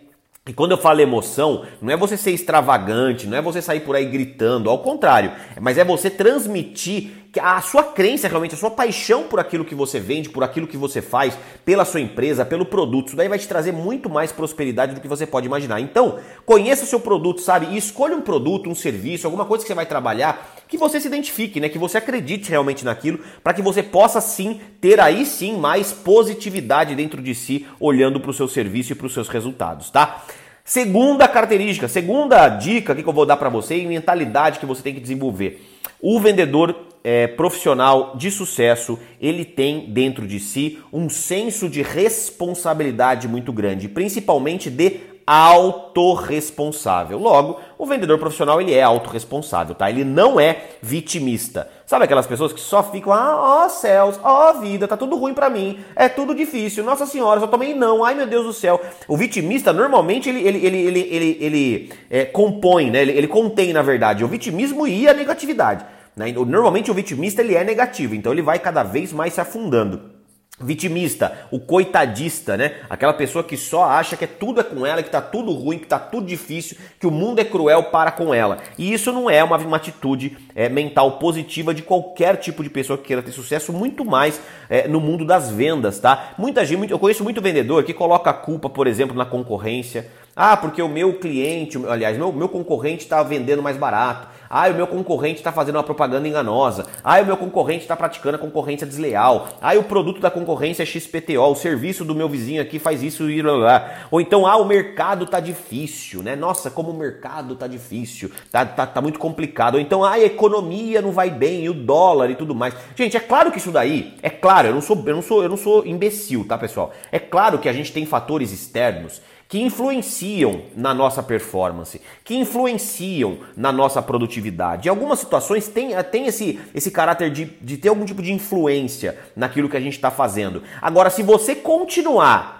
e 0.48 0.52
quando 0.54 0.70
eu 0.70 0.78
falo 0.78 1.02
emoção, 1.02 1.66
não 1.80 1.92
é 1.92 1.96
você 1.96 2.16
ser 2.16 2.30
extravagante, 2.30 3.26
não 3.26 3.36
é 3.36 3.42
você 3.42 3.60
sair 3.60 3.80
por 3.80 3.94
aí 3.94 4.06
gritando, 4.06 4.70
ao 4.70 4.78
contrário, 4.78 5.30
mas 5.60 5.76
é 5.76 5.84
você 5.84 6.08
transmitir 6.08 7.10
a 7.38 7.60
sua 7.60 7.84
crença 7.84 8.26
realmente, 8.28 8.54
a 8.54 8.58
sua 8.58 8.70
paixão 8.70 9.24
por 9.24 9.38
aquilo 9.38 9.62
que 9.62 9.74
você 9.74 10.00
vende, 10.00 10.30
por 10.30 10.42
aquilo 10.42 10.66
que 10.66 10.78
você 10.78 11.02
faz, 11.02 11.38
pela 11.66 11.84
sua 11.84 12.00
empresa, 12.00 12.46
pelo 12.46 12.64
produto. 12.64 13.08
Isso 13.08 13.16
daí 13.16 13.28
vai 13.28 13.38
te 13.38 13.46
trazer 13.46 13.72
muito 13.72 14.08
mais 14.08 14.32
prosperidade 14.32 14.94
do 14.94 15.02
que 15.02 15.06
você 15.06 15.26
pode 15.26 15.46
imaginar. 15.46 15.80
Então, 15.80 16.18
conheça 16.46 16.84
o 16.84 16.86
seu 16.86 16.98
produto, 16.98 17.42
sabe? 17.42 17.66
E 17.66 17.76
escolha 17.76 18.16
um 18.16 18.22
produto, 18.22 18.70
um 18.70 18.74
serviço, 18.74 19.26
alguma 19.26 19.44
coisa 19.44 19.62
que 19.62 19.68
você 19.68 19.74
vai 19.74 19.84
trabalhar, 19.84 20.56
que 20.68 20.76
você 20.76 21.00
se 21.00 21.08
identifique, 21.08 21.58
né? 21.58 21.68
Que 21.68 21.78
você 21.78 21.98
acredite 21.98 22.50
realmente 22.50 22.84
naquilo, 22.84 23.20
para 23.42 23.54
que 23.54 23.62
você 23.62 23.82
possa 23.82 24.20
sim 24.20 24.60
ter 24.80 25.00
aí 25.00 25.24
sim 25.24 25.56
mais 25.56 25.92
positividade 25.92 26.94
dentro 26.94 27.22
de 27.22 27.34
si, 27.34 27.66
olhando 27.80 28.20
para 28.20 28.30
o 28.30 28.34
seu 28.34 28.46
serviço 28.46 28.92
e 28.92 28.94
para 28.94 29.06
os 29.06 29.14
seus 29.14 29.28
resultados, 29.28 29.90
tá? 29.90 30.24
Segunda 30.64 31.26
característica, 31.26 31.88
segunda 31.88 32.46
dica 32.50 32.94
que 32.94 33.02
eu 33.02 33.12
vou 33.12 33.24
dar 33.24 33.38
para 33.38 33.48
você 33.48 33.78
e 33.78 33.86
mentalidade 33.86 34.58
que 34.58 34.66
você 34.66 34.82
tem 34.82 34.92
que 34.92 35.00
desenvolver. 35.00 35.66
O 35.98 36.20
vendedor 36.20 36.76
é, 37.02 37.26
profissional 37.26 38.14
de 38.16 38.30
sucesso, 38.30 38.98
ele 39.18 39.46
tem 39.46 39.90
dentro 39.90 40.26
de 40.26 40.38
si 40.38 40.78
um 40.92 41.08
senso 41.08 41.70
de 41.70 41.80
responsabilidade 41.80 43.26
muito 43.26 43.50
grande, 43.50 43.88
principalmente 43.88 44.68
de 44.68 45.00
autorresponsável. 45.30 47.18
Logo, 47.18 47.60
o 47.76 47.84
vendedor 47.84 48.18
profissional 48.18 48.62
ele 48.62 48.72
é 48.72 48.82
autorresponsável, 48.82 49.74
tá? 49.74 49.90
Ele 49.90 50.02
não 50.02 50.40
é 50.40 50.68
vitimista. 50.80 51.68
Sabe 51.84 52.06
aquelas 52.06 52.26
pessoas 52.26 52.50
que 52.50 52.60
só 52.60 52.82
ficam, 52.82 53.12
ah, 53.12 53.64
ó 53.64 53.68
céus, 53.68 54.18
ó 54.22 54.54
vida, 54.54 54.88
tá 54.88 54.96
tudo 54.96 55.16
ruim 55.16 55.34
para 55.34 55.50
mim, 55.50 55.80
é 55.94 56.08
tudo 56.08 56.34
difícil, 56.34 56.82
nossa 56.82 57.04
senhora, 57.04 57.40
só 57.40 57.46
tomei 57.46 57.74
não, 57.74 58.02
ai 58.02 58.14
meu 58.14 58.26
Deus 58.26 58.46
do 58.46 58.54
céu. 58.54 58.80
O 59.06 59.18
vitimista, 59.18 59.70
normalmente, 59.70 60.30
ele, 60.30 60.40
ele, 60.48 60.64
ele, 60.64 60.78
ele, 60.78 61.08
ele, 61.10 61.38
ele 61.40 61.92
é, 62.08 62.24
compõe, 62.24 62.90
né? 62.90 63.02
Ele, 63.02 63.12
ele 63.12 63.28
contém, 63.28 63.74
na 63.74 63.82
verdade, 63.82 64.24
o 64.24 64.28
vitimismo 64.28 64.86
e 64.86 65.06
a 65.06 65.12
negatividade. 65.12 65.84
Né? 66.16 66.32
Normalmente 66.32 66.90
o 66.90 66.94
vitimista 66.94 67.42
ele 67.42 67.54
é 67.54 67.62
negativo, 67.62 68.14
então 68.14 68.32
ele 68.32 68.40
vai 68.40 68.58
cada 68.58 68.82
vez 68.82 69.12
mais 69.12 69.34
se 69.34 69.42
afundando. 69.42 70.17
Vitimista, 70.60 71.46
o 71.52 71.60
coitadista, 71.60 72.56
né? 72.56 72.74
Aquela 72.90 73.12
pessoa 73.12 73.44
que 73.44 73.56
só 73.56 73.84
acha 73.84 74.16
que 74.16 74.24
é 74.24 74.26
tudo 74.26 74.60
é 74.60 74.64
com 74.64 74.84
ela, 74.84 75.02
que 75.02 75.10
tá 75.10 75.20
tudo 75.20 75.52
ruim, 75.52 75.78
que 75.78 75.86
tá 75.86 75.98
tudo 75.98 76.26
difícil, 76.26 76.76
que 76.98 77.06
o 77.06 77.10
mundo 77.12 77.38
é 77.38 77.44
cruel 77.44 77.84
para 77.84 78.10
com 78.10 78.34
ela. 78.34 78.58
E 78.76 78.92
isso 78.92 79.12
não 79.12 79.30
é 79.30 79.42
uma, 79.44 79.56
uma 79.56 79.76
atitude 79.76 80.36
é, 80.56 80.68
mental 80.68 81.12
positiva 81.12 81.72
de 81.72 81.82
qualquer 81.82 82.36
tipo 82.36 82.62
de 82.62 82.70
pessoa 82.70 82.98
que 82.98 83.04
queira 83.04 83.22
ter 83.22 83.30
sucesso, 83.30 83.72
muito 83.72 84.04
mais 84.04 84.40
é, 84.68 84.88
no 84.88 85.00
mundo 85.00 85.24
das 85.24 85.50
vendas, 85.50 86.00
tá? 86.00 86.30
Muita 86.36 86.64
gente, 86.64 86.90
eu 86.90 86.98
conheço 86.98 87.22
muito 87.22 87.40
vendedor 87.40 87.84
que 87.84 87.94
coloca 87.94 88.30
a 88.30 88.34
culpa, 88.34 88.68
por 88.68 88.86
exemplo, 88.86 89.16
na 89.16 89.24
concorrência, 89.24 90.10
Ah, 90.40 90.56
porque 90.56 90.80
o 90.80 90.88
meu 90.88 91.14
cliente, 91.14 91.76
aliás, 91.88 92.16
meu, 92.16 92.32
meu 92.32 92.48
concorrente 92.48 93.02
está 93.02 93.24
vendendo 93.24 93.60
mais 93.60 93.76
barato. 93.76 94.28
Ah, 94.50 94.68
o 94.68 94.74
meu 94.74 94.86
concorrente 94.86 95.38
está 95.38 95.52
fazendo 95.52 95.76
uma 95.76 95.82
propaganda 95.82 96.26
enganosa. 96.26 96.86
Ah, 97.04 97.20
o 97.20 97.26
meu 97.26 97.36
concorrente 97.36 97.82
está 97.82 97.96
praticando 97.96 98.36
a 98.36 98.38
concorrência 98.38 98.86
desleal. 98.86 99.48
Ah, 99.60 99.74
o 99.74 99.84
produto 99.84 100.20
da 100.20 100.30
concorrência 100.30 100.82
é 100.82 100.86
XPTO. 100.86 101.42
O 101.42 101.54
serviço 101.54 102.04
do 102.04 102.14
meu 102.14 102.28
vizinho 102.28 102.62
aqui 102.62 102.78
faz 102.78 103.02
isso 103.02 103.30
e 103.30 103.42
lá. 103.42 104.06
Ou 104.10 104.20
então, 104.20 104.46
ah, 104.46 104.56
o 104.56 104.64
mercado 104.64 105.26
tá 105.26 105.40
difícil, 105.40 106.22
né? 106.22 106.34
Nossa, 106.34 106.70
como 106.70 106.90
o 106.90 106.96
mercado 106.96 107.56
tá 107.56 107.66
difícil, 107.66 108.30
tá, 108.50 108.64
tá, 108.64 108.86
tá 108.86 109.00
muito 109.00 109.18
complicado. 109.18 109.74
Ou 109.74 109.80
então, 109.80 110.04
ah, 110.04 110.12
a 110.12 110.20
economia 110.20 111.02
não 111.02 111.12
vai 111.12 111.30
bem, 111.30 111.64
e 111.64 111.68
o 111.68 111.74
dólar 111.74 112.30
e 112.30 112.34
tudo 112.34 112.54
mais. 112.54 112.74
Gente, 112.94 113.16
é 113.16 113.20
claro 113.20 113.50
que 113.50 113.58
isso 113.58 113.70
daí, 113.70 114.14
é 114.22 114.30
claro, 114.30 114.68
eu 114.68 114.74
não 114.74 114.80
sou, 114.80 115.02
eu 115.06 115.14
não 115.14 115.22
sou, 115.22 115.42
eu 115.42 115.48
não 115.48 115.56
sou 115.56 115.86
imbecil, 115.86 116.46
tá, 116.46 116.56
pessoal? 116.56 116.92
É 117.12 117.18
claro 117.18 117.58
que 117.58 117.68
a 117.68 117.72
gente 117.72 117.92
tem 117.92 118.06
fatores 118.06 118.52
externos 118.52 119.20
que 119.48 119.58
influenciam 119.58 120.62
na 120.76 120.92
nossa 120.92 121.22
performance, 121.22 122.00
que 122.22 122.36
influenciam 122.36 123.38
na 123.56 123.72
nossa 123.72 124.02
produtividade. 124.02 124.86
Em 124.86 124.90
algumas 124.90 125.18
situações 125.18 125.66
tem, 125.68 125.90
tem 126.04 126.26
esse, 126.26 126.60
esse 126.74 126.90
caráter 126.90 127.30
de, 127.30 127.46
de 127.46 127.78
ter 127.78 127.88
algum 127.88 128.04
tipo 128.04 128.22
de 128.22 128.32
influência 128.32 129.18
naquilo 129.34 129.68
que 129.68 129.76
a 129.76 129.80
gente 129.80 129.94
está 129.94 130.10
fazendo. 130.10 130.62
Agora, 130.82 131.08
se 131.08 131.22
você 131.22 131.54
continuar 131.54 132.58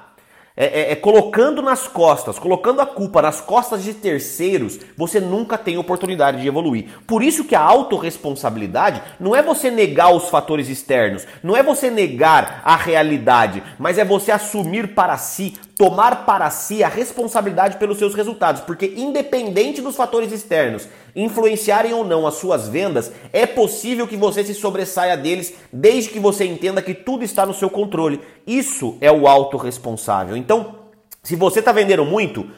é, 0.60 0.64
é, 0.64 0.92
é, 0.92 0.96
colocando 0.96 1.62
nas 1.62 1.86
costas, 1.86 2.36
colocando 2.36 2.80
a 2.80 2.86
culpa 2.86 3.22
nas 3.22 3.40
costas 3.40 3.84
de 3.84 3.94
terceiros, 3.94 4.80
você 4.96 5.20
nunca 5.20 5.56
tem 5.56 5.78
oportunidade 5.78 6.42
de 6.42 6.48
evoluir. 6.48 6.88
Por 7.06 7.22
isso 7.22 7.44
que 7.44 7.54
a 7.54 7.60
autorresponsabilidade 7.60 9.00
não 9.20 9.36
é 9.36 9.40
você 9.40 9.70
negar 9.70 10.12
os 10.12 10.28
fatores 10.28 10.68
externos, 10.68 11.24
não 11.44 11.56
é 11.56 11.62
você 11.62 11.90
negar 11.90 12.60
a 12.64 12.74
realidade, 12.74 13.62
mas 13.78 13.98
é 13.98 14.04
você 14.04 14.32
assumir 14.32 14.96
para 14.96 15.16
si, 15.16 15.54
tomar 15.78 16.26
para 16.26 16.50
si 16.50 16.82
a 16.82 16.88
responsabilidade 16.88 17.76
pelos 17.76 17.98
seus 17.98 18.12
resultados, 18.12 18.60
porque 18.62 18.94
independente 18.96 19.80
dos 19.80 19.94
fatores 19.94 20.32
externos 20.32 20.88
influenciarem 21.14 21.94
ou 21.94 22.04
não 22.04 22.26
as 22.26 22.34
suas 22.34 22.68
vendas, 22.68 23.12
é 23.32 23.46
possível 23.46 24.06
que 24.08 24.16
você 24.16 24.42
se 24.42 24.54
sobressaia 24.54 25.16
deles 25.16 25.54
desde 25.72 26.10
que 26.10 26.18
você 26.18 26.44
entenda 26.44 26.82
que 26.82 26.92
tudo 26.92 27.22
está 27.22 27.46
no 27.46 27.54
seu 27.54 27.70
controle. 27.70 28.20
Isso 28.44 28.98
é 29.00 29.10
o 29.10 29.28
autorresponsável. 29.28 30.36
Então, 30.36 30.74
se 31.22 31.36
você 31.36 31.60
está 31.60 31.70
vendendo 31.70 32.04
muito, 32.04 32.50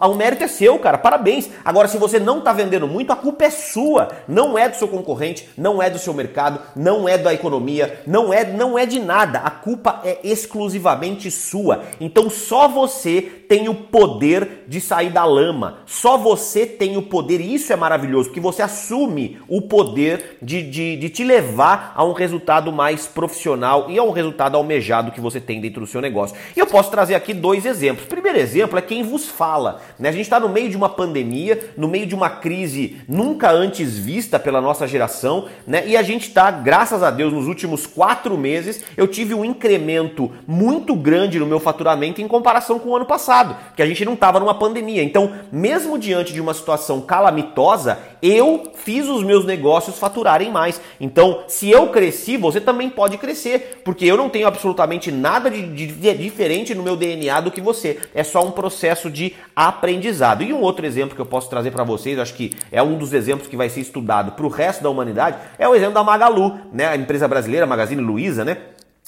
o 0.00 0.14
mérito 0.14 0.42
é 0.42 0.48
seu, 0.48 0.78
cara. 0.78 0.96
Parabéns. 0.96 1.50
Agora, 1.62 1.86
se 1.88 1.98
você 1.98 2.18
não 2.18 2.38
está 2.38 2.54
vendendo 2.54 2.88
muito, 2.88 3.12
a 3.12 3.16
culpa 3.16 3.44
é 3.44 3.50
sua. 3.50 4.08
Não 4.26 4.56
é 4.56 4.66
do 4.66 4.76
seu 4.76 4.88
concorrente, 4.88 5.46
não 5.58 5.82
é 5.82 5.90
do 5.90 5.98
seu 5.98 6.14
mercado, 6.14 6.58
não 6.74 7.06
é 7.06 7.18
da 7.18 7.34
economia, 7.34 8.00
não 8.06 8.32
é, 8.32 8.44
não 8.44 8.78
é 8.78 8.86
de 8.86 8.98
nada. 8.98 9.40
A 9.40 9.50
culpa 9.50 10.00
é 10.02 10.20
exclusivamente 10.24 11.30
sua. 11.30 11.82
Então, 12.00 12.30
só 12.30 12.66
você 12.66 13.20
tem 13.20 13.68
o 13.68 13.74
poder 13.74 14.64
de 14.66 14.80
sair 14.80 15.10
da 15.10 15.24
lama. 15.24 15.78
Só 15.84 16.16
você 16.16 16.64
tem 16.64 16.96
o 16.96 17.02
poder, 17.02 17.40
e 17.42 17.54
isso 17.54 17.70
é 17.70 17.76
maravilhoso, 17.76 18.28
porque 18.28 18.40
você 18.40 18.62
assume 18.62 19.38
o 19.48 19.60
poder 19.62 20.38
de, 20.40 20.62
de, 20.62 20.96
de 20.96 21.08
te 21.10 21.22
levar 21.22 21.92
a 21.94 22.02
um 22.04 22.12
resultado 22.12 22.72
mais 22.72 23.06
profissional 23.06 23.90
e 23.90 23.98
a 23.98 24.02
um 24.02 24.12
resultado 24.12 24.56
almejado 24.56 25.12
que 25.12 25.20
você 25.20 25.40
tem 25.40 25.60
dentro 25.60 25.80
do 25.82 25.86
seu 25.86 26.00
negócio. 26.00 26.36
E 26.56 26.58
eu 26.58 26.66
posso 26.66 26.90
trazer 26.90 27.14
aqui 27.14 27.34
dois 27.34 27.66
exemplos. 27.66 28.06
O 28.06 28.08
primeiro 28.08 28.38
exemplo 28.38 28.78
é 28.78 28.82
quem 28.82 29.02
vos 29.02 29.28
fala. 29.28 29.73
Né? 29.98 30.08
A 30.08 30.12
gente 30.12 30.22
está 30.22 30.38
no 30.40 30.48
meio 30.48 30.68
de 30.68 30.76
uma 30.76 30.88
pandemia, 30.88 31.72
no 31.76 31.88
meio 31.88 32.06
de 32.06 32.14
uma 32.14 32.30
crise 32.30 32.98
nunca 33.08 33.50
antes 33.50 33.96
vista 33.98 34.38
pela 34.38 34.60
nossa 34.60 34.86
geração, 34.86 35.46
né? 35.66 35.84
e 35.86 35.96
a 35.96 36.02
gente 36.02 36.28
está, 36.28 36.50
graças 36.50 37.02
a 37.02 37.10
Deus, 37.10 37.32
nos 37.32 37.46
últimos 37.46 37.86
quatro 37.86 38.36
meses, 38.36 38.82
eu 38.96 39.06
tive 39.06 39.34
um 39.34 39.44
incremento 39.44 40.30
muito 40.46 40.94
grande 40.94 41.38
no 41.38 41.46
meu 41.46 41.60
faturamento 41.60 42.20
em 42.20 42.28
comparação 42.28 42.78
com 42.78 42.90
o 42.90 42.96
ano 42.96 43.06
passado, 43.06 43.56
que 43.76 43.82
a 43.82 43.86
gente 43.86 44.04
não 44.04 44.14
estava 44.14 44.40
numa 44.40 44.54
pandemia. 44.54 45.02
Então, 45.02 45.32
mesmo 45.52 45.98
diante 45.98 46.32
de 46.32 46.40
uma 46.40 46.54
situação 46.54 47.00
calamitosa, 47.00 47.98
eu 48.22 48.72
fiz 48.74 49.06
os 49.06 49.22
meus 49.22 49.44
negócios 49.44 49.98
faturarem 49.98 50.50
mais. 50.50 50.80
Então, 51.00 51.44
se 51.46 51.70
eu 51.70 51.88
cresci, 51.88 52.36
você 52.36 52.60
também 52.60 52.88
pode 52.88 53.18
crescer, 53.18 53.82
porque 53.84 54.04
eu 54.06 54.16
não 54.16 54.28
tenho 54.28 54.46
absolutamente 54.46 55.12
nada 55.12 55.50
de, 55.50 55.62
de, 55.66 55.86
de 55.86 56.14
diferente 56.14 56.74
no 56.74 56.82
meu 56.82 56.96
DNA 56.96 57.40
do 57.40 57.50
que 57.50 57.60
você. 57.60 57.98
É 58.14 58.24
só 58.24 58.44
um 58.44 58.50
processo 58.50 59.10
de 59.10 59.34
aprendizado. 59.68 60.42
E 60.42 60.52
um 60.52 60.60
outro 60.60 60.84
exemplo 60.84 61.14
que 61.14 61.20
eu 61.20 61.26
posso 61.26 61.48
trazer 61.48 61.70
para 61.70 61.84
vocês, 61.84 62.18
acho 62.18 62.34
que 62.34 62.52
é 62.70 62.82
um 62.82 62.98
dos 62.98 63.12
exemplos 63.12 63.48
que 63.48 63.56
vai 63.56 63.68
ser 63.68 63.80
estudado 63.80 64.32
para 64.32 64.44
o 64.44 64.48
resto 64.48 64.82
da 64.82 64.90
humanidade, 64.90 65.38
é 65.58 65.68
o 65.68 65.74
exemplo 65.74 65.94
da 65.94 66.04
Magalu, 66.04 66.58
né? 66.72 66.86
A 66.86 66.96
empresa 66.96 67.26
brasileira, 67.26 67.66
Magazine 67.66 68.02
Luiza, 68.02 68.44
né? 68.44 68.58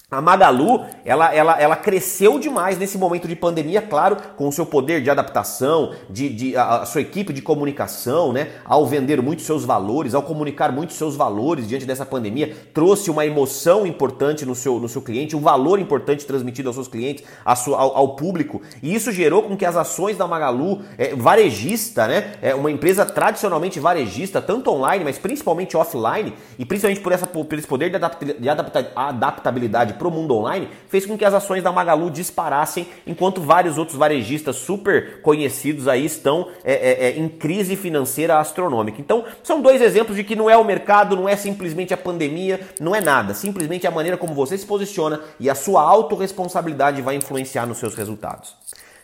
A 0.09 0.21
Magalu, 0.21 0.85
ela, 1.05 1.35
ela, 1.35 1.61
ela 1.61 1.75
cresceu 1.75 2.39
demais 2.39 2.79
nesse 2.79 2.97
momento 2.97 3.27
de 3.27 3.35
pandemia, 3.35 3.83
claro, 3.83 4.17
com 4.37 4.47
o 4.47 4.53
seu 4.53 4.65
poder 4.65 5.03
de 5.03 5.11
adaptação, 5.11 5.97
de, 6.09 6.29
de 6.29 6.57
a, 6.57 6.83
a, 6.83 6.87
sua 6.87 7.01
equipe 7.01 7.33
de 7.33 7.43
comunicação, 7.43 8.33
né? 8.33 8.53
Ao 8.65 8.87
vender 8.87 9.21
muitos 9.21 9.45
seus 9.45 9.65
valores, 9.65 10.15
ao 10.15 10.23
comunicar 10.23 10.71
muitos 10.71 10.95
seus 10.95 11.17
valores 11.17 11.67
diante 11.67 11.85
dessa 11.85 12.07
pandemia, 12.07 12.55
trouxe 12.73 13.11
uma 13.11 13.27
emoção 13.27 13.85
importante 13.85 14.47
no 14.47 14.55
seu, 14.55 14.79
no 14.79 14.89
seu 14.89 15.03
cliente, 15.03 15.35
um 15.35 15.41
valor 15.41 15.81
importante 15.81 16.25
transmitido 16.25 16.69
aos 16.69 16.77
seus 16.77 16.87
clientes, 16.87 17.25
sua, 17.57 17.77
ao, 17.77 17.97
ao, 17.97 18.15
público. 18.15 18.63
E 18.81 18.95
isso 18.95 19.11
gerou 19.11 19.43
com 19.43 19.57
que 19.57 19.65
as 19.65 19.77
ações 19.77 20.17
da 20.17 20.29
Magalu, 20.29 20.83
é, 20.97 21.17
varejista, 21.17 22.07
né? 22.07 22.35
É 22.41 22.55
uma 22.55 22.71
empresa 22.71 23.05
tradicionalmente 23.05 23.81
varejista, 23.81 24.41
tanto 24.41 24.71
online, 24.71 25.03
mas 25.03 25.19
principalmente 25.19 25.77
offline, 25.77 26.33
e 26.57 26.65
principalmente 26.65 27.01
por, 27.01 27.11
essa, 27.11 27.27
por 27.27 27.59
esse 27.59 27.67
poder 27.67 27.91
de, 27.91 28.35
de 28.35 28.49
adaptabilidade 28.49 29.96
para 29.97 30.09
o 30.09 30.11
mundo 30.11 30.35
online 30.37 30.69
fez 30.89 31.05
com 31.05 31.17
que 31.17 31.25
as 31.25 31.35
ações 31.35 31.63
da 31.63 31.73
Magalu 31.73 32.11
disparassem, 32.11 32.87
enquanto 33.07 33.41
vários 33.41 33.79
outros 33.79 33.97
varejistas 33.97 34.57
super 34.57 35.21
conhecidos 35.23 35.89
aí 35.89 36.05
estão 36.05 36.49
é, 36.65 36.73
é, 36.73 37.07
é, 37.09 37.19
em 37.19 37.29
crise 37.29 37.77
financeira 37.77 38.39
astronômica. 38.39 39.01
Então, 39.01 39.25
são 39.43 39.61
dois 39.61 39.81
exemplos 39.81 40.17
de 40.17 40.25
que 40.25 40.37
não 40.37 40.49
é 40.49 40.57
o 40.57 40.65
mercado, 40.65 41.17
não 41.17 41.29
é 41.29 41.37
simplesmente 41.37 41.93
a 41.93 41.97
pandemia, 41.97 42.61
não 42.81 42.95
é 42.95 43.01
nada. 43.01 43.35
Simplesmente 43.35 43.87
a 43.87 43.91
maneira 43.91 44.17
como 44.17 44.35
você 44.35 44.57
se 44.57 44.67
posiciona 44.67 45.21
e 45.41 45.51
a 45.51 45.55
sua 45.55 45.83
autorresponsabilidade 45.83 47.03
vai 47.03 47.17
influenciar 47.17 47.67
nos 47.67 47.79
seus 47.79 47.95
resultados. 47.95 48.55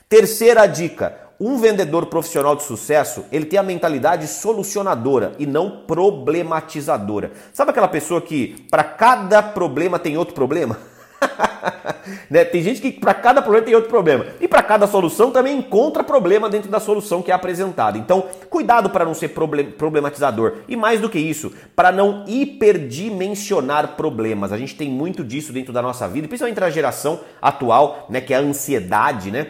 Terceira 0.08 0.66
dica: 0.66 1.16
um 1.42 1.58
vendedor 1.58 2.06
profissional 2.06 2.54
de 2.54 2.62
sucesso, 2.62 3.24
ele 3.32 3.44
tem 3.44 3.58
a 3.58 3.64
mentalidade 3.64 4.28
solucionadora 4.28 5.32
e 5.40 5.44
não 5.44 5.82
problematizadora. 5.84 7.32
Sabe 7.52 7.72
aquela 7.72 7.88
pessoa 7.88 8.20
que 8.20 8.64
para 8.70 8.84
cada 8.84 9.42
problema 9.42 9.98
tem 9.98 10.16
outro 10.16 10.34
problema? 10.34 10.78
né? 12.30 12.44
Tem 12.44 12.62
gente 12.62 12.80
que 12.80 12.92
para 12.92 13.12
cada 13.12 13.42
problema 13.42 13.66
tem 13.66 13.74
outro 13.74 13.90
problema. 13.90 14.26
E 14.40 14.46
para 14.46 14.62
cada 14.62 14.86
solução 14.86 15.32
também 15.32 15.58
encontra 15.58 16.04
problema 16.04 16.48
dentro 16.48 16.70
da 16.70 16.78
solução 16.78 17.20
que 17.20 17.32
é 17.32 17.34
apresentada. 17.34 17.98
Então, 17.98 18.28
cuidado 18.48 18.90
para 18.90 19.04
não 19.04 19.14
ser 19.14 19.28
problematizador. 19.28 20.58
E 20.68 20.76
mais 20.76 21.00
do 21.00 21.08
que 21.08 21.18
isso, 21.18 21.52
para 21.74 21.90
não 21.90 22.24
hiperdimensionar 22.28 23.96
problemas. 23.96 24.52
A 24.52 24.58
gente 24.58 24.76
tem 24.76 24.88
muito 24.88 25.24
disso 25.24 25.52
dentro 25.52 25.72
da 25.72 25.82
nossa 25.82 26.06
vida, 26.06 26.28
principalmente 26.28 26.60
na 26.60 26.70
geração 26.70 27.18
atual, 27.40 28.06
né, 28.08 28.20
que 28.20 28.32
é 28.32 28.36
a 28.36 28.40
ansiedade, 28.40 29.32
né? 29.32 29.48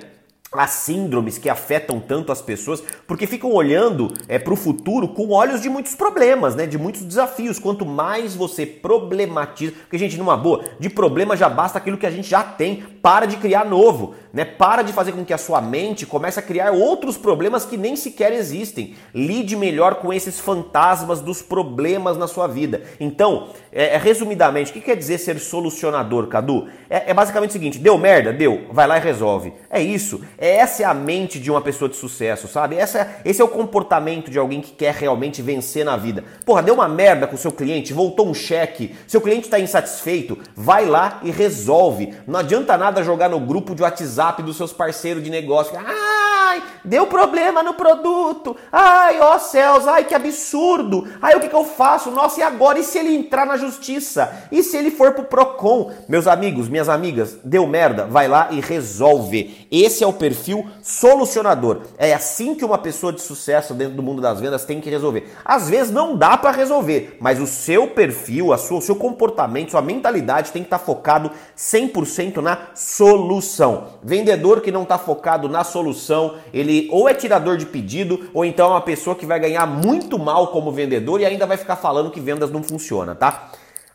As 0.52 0.70
síndromes 0.70 1.38
que 1.38 1.48
afetam 1.48 1.98
tanto 1.98 2.30
as 2.30 2.42
pessoas, 2.42 2.82
porque 3.06 3.26
ficam 3.26 3.52
olhando 3.52 4.12
é, 4.28 4.38
para 4.38 4.52
o 4.52 4.56
futuro 4.56 5.08
com 5.08 5.30
olhos 5.30 5.60
de 5.62 5.70
muitos 5.70 5.94
problemas, 5.94 6.54
né? 6.54 6.66
De 6.66 6.76
muitos 6.76 7.02
desafios. 7.02 7.58
Quanto 7.58 7.86
mais 7.86 8.34
você 8.34 8.66
problematiza, 8.66 9.72
porque 9.72 9.98
gente, 9.98 10.18
numa 10.18 10.36
boa, 10.36 10.64
de 10.78 10.90
problema 10.90 11.36
já 11.36 11.48
basta 11.48 11.78
aquilo 11.78 11.96
que 11.96 12.06
a 12.06 12.10
gente 12.10 12.28
já 12.28 12.42
tem. 12.42 12.82
Para 13.02 13.26
de 13.26 13.36
criar 13.36 13.64
novo, 13.64 14.14
né? 14.32 14.44
Para 14.44 14.82
de 14.82 14.92
fazer 14.92 15.12
com 15.12 15.24
que 15.24 15.32
a 15.32 15.38
sua 15.38 15.60
mente 15.60 16.06
comece 16.06 16.38
a 16.38 16.42
criar 16.42 16.70
outros 16.70 17.16
problemas 17.16 17.64
que 17.64 17.76
nem 17.76 17.96
sequer 17.96 18.32
existem. 18.32 18.94
Lide 19.14 19.56
melhor 19.56 19.96
com 19.96 20.12
esses 20.12 20.40
fantasmas 20.40 21.20
dos 21.20 21.42
problemas 21.42 22.16
na 22.16 22.26
sua 22.26 22.46
vida. 22.46 22.82
Então, 22.98 23.48
é, 23.72 23.94
é, 23.94 23.98
resumidamente, 23.98 24.70
o 24.70 24.74
que 24.74 24.80
quer 24.80 24.96
dizer 24.96 25.18
ser 25.18 25.38
solucionador, 25.38 26.28
Cadu? 26.28 26.68
É, 26.88 27.10
é 27.10 27.14
basicamente 27.14 27.50
o 27.50 27.52
seguinte: 27.52 27.78
deu 27.78 27.98
merda, 27.98 28.32
deu, 28.32 28.66
vai 28.70 28.86
lá 28.86 28.96
e 28.96 29.00
resolve. 29.00 29.52
É 29.68 29.82
isso. 29.82 30.22
Essa 30.38 30.84
é 30.84 30.86
a 30.86 30.94
mente 30.94 31.38
de 31.38 31.50
uma 31.50 31.60
pessoa 31.60 31.88
de 31.88 31.96
sucesso, 31.96 32.48
sabe? 32.48 32.76
Essa, 32.76 33.16
esse 33.24 33.40
é 33.40 33.44
o 33.44 33.48
comportamento 33.48 34.30
de 34.30 34.38
alguém 34.38 34.60
que 34.60 34.72
quer 34.72 34.94
realmente 34.94 35.42
vencer 35.42 35.84
na 35.84 35.96
vida. 35.96 36.24
Porra, 36.46 36.62
deu 36.62 36.74
uma 36.74 36.88
merda 36.88 37.26
com 37.26 37.34
o 37.34 37.38
seu 37.38 37.52
cliente, 37.52 37.92
voltou 37.92 38.28
um 38.28 38.34
cheque, 38.34 38.94
seu 39.06 39.20
cliente 39.20 39.44
está 39.44 39.58
insatisfeito, 39.58 40.38
vai 40.56 40.86
lá 40.86 41.20
e 41.22 41.30
resolve. 41.30 42.14
Não 42.26 42.40
adianta 42.40 42.76
nada 42.78 43.02
jogar 43.02 43.28
no 43.28 43.40
grupo 43.40 43.74
de 43.74 43.82
WhatsApp 43.82 44.21
dos 44.44 44.56
seus 44.56 44.72
parceiros 44.72 45.22
de 45.22 45.30
negócio. 45.30 45.76
Ah, 45.76 46.11
Ai, 46.52 46.62
deu 46.84 47.06
problema 47.06 47.62
no 47.62 47.72
produto. 47.72 48.54
Ai, 48.70 49.18
ó 49.20 49.38
céus, 49.38 49.88
ai 49.88 50.04
que 50.04 50.14
absurdo. 50.14 51.08
Ai, 51.20 51.34
o 51.34 51.40
que, 51.40 51.48
que 51.48 51.54
eu 51.54 51.64
faço? 51.64 52.10
Nossa, 52.10 52.40
e 52.40 52.42
agora? 52.42 52.78
E 52.78 52.84
se 52.84 52.98
ele 52.98 53.14
entrar 53.14 53.46
na 53.46 53.56
justiça? 53.56 54.30
E 54.52 54.62
se 54.62 54.76
ele 54.76 54.90
for 54.90 55.14
pro 55.14 55.24
Procon? 55.24 55.90
Meus 56.06 56.26
amigos, 56.26 56.68
minhas 56.68 56.90
amigas, 56.90 57.38
deu 57.42 57.66
merda? 57.66 58.04
Vai 58.04 58.28
lá 58.28 58.48
e 58.50 58.60
resolve. 58.60 59.66
Esse 59.70 60.04
é 60.04 60.06
o 60.06 60.12
perfil 60.12 60.68
solucionador. 60.82 61.82
É 61.96 62.12
assim 62.12 62.54
que 62.54 62.64
uma 62.64 62.76
pessoa 62.76 63.14
de 63.14 63.22
sucesso 63.22 63.72
dentro 63.72 63.94
do 63.94 64.02
mundo 64.02 64.20
das 64.20 64.38
vendas 64.38 64.66
tem 64.66 64.78
que 64.78 64.90
resolver. 64.90 65.32
Às 65.42 65.70
vezes 65.70 65.90
não 65.90 66.14
dá 66.14 66.36
para 66.36 66.50
resolver, 66.50 67.16
mas 67.18 67.40
o 67.40 67.46
seu 67.46 67.88
perfil, 67.88 68.52
a 68.52 68.58
sua, 68.58 68.78
o 68.78 68.82
seu 68.82 68.96
comportamento, 68.96 69.70
sua 69.70 69.80
mentalidade 69.80 70.52
tem 70.52 70.62
que 70.62 70.66
estar 70.66 70.78
tá 70.78 70.84
focado 70.84 71.30
100% 71.56 72.42
na 72.42 72.58
solução. 72.74 73.86
Vendedor 74.02 74.60
que 74.60 74.70
não 74.70 74.82
está 74.82 74.98
focado 74.98 75.48
na 75.48 75.64
solução, 75.64 76.34
ele 76.52 76.88
ou 76.90 77.08
é 77.08 77.14
tirador 77.14 77.56
de 77.56 77.66
pedido, 77.66 78.28
ou 78.34 78.44
então 78.44 78.66
é 78.66 78.70
uma 78.70 78.80
pessoa 78.80 79.16
que 79.16 79.26
vai 79.26 79.40
ganhar 79.40 79.66
muito 79.66 80.18
mal 80.18 80.48
como 80.48 80.72
vendedor 80.72 81.20
e 81.20 81.24
ainda 81.24 81.46
vai 81.46 81.56
ficar 81.56 81.76
falando 81.76 82.10
que 82.10 82.20
vendas 82.20 82.50
não 82.50 82.62
funciona, 82.62 83.14
tá? 83.14 83.50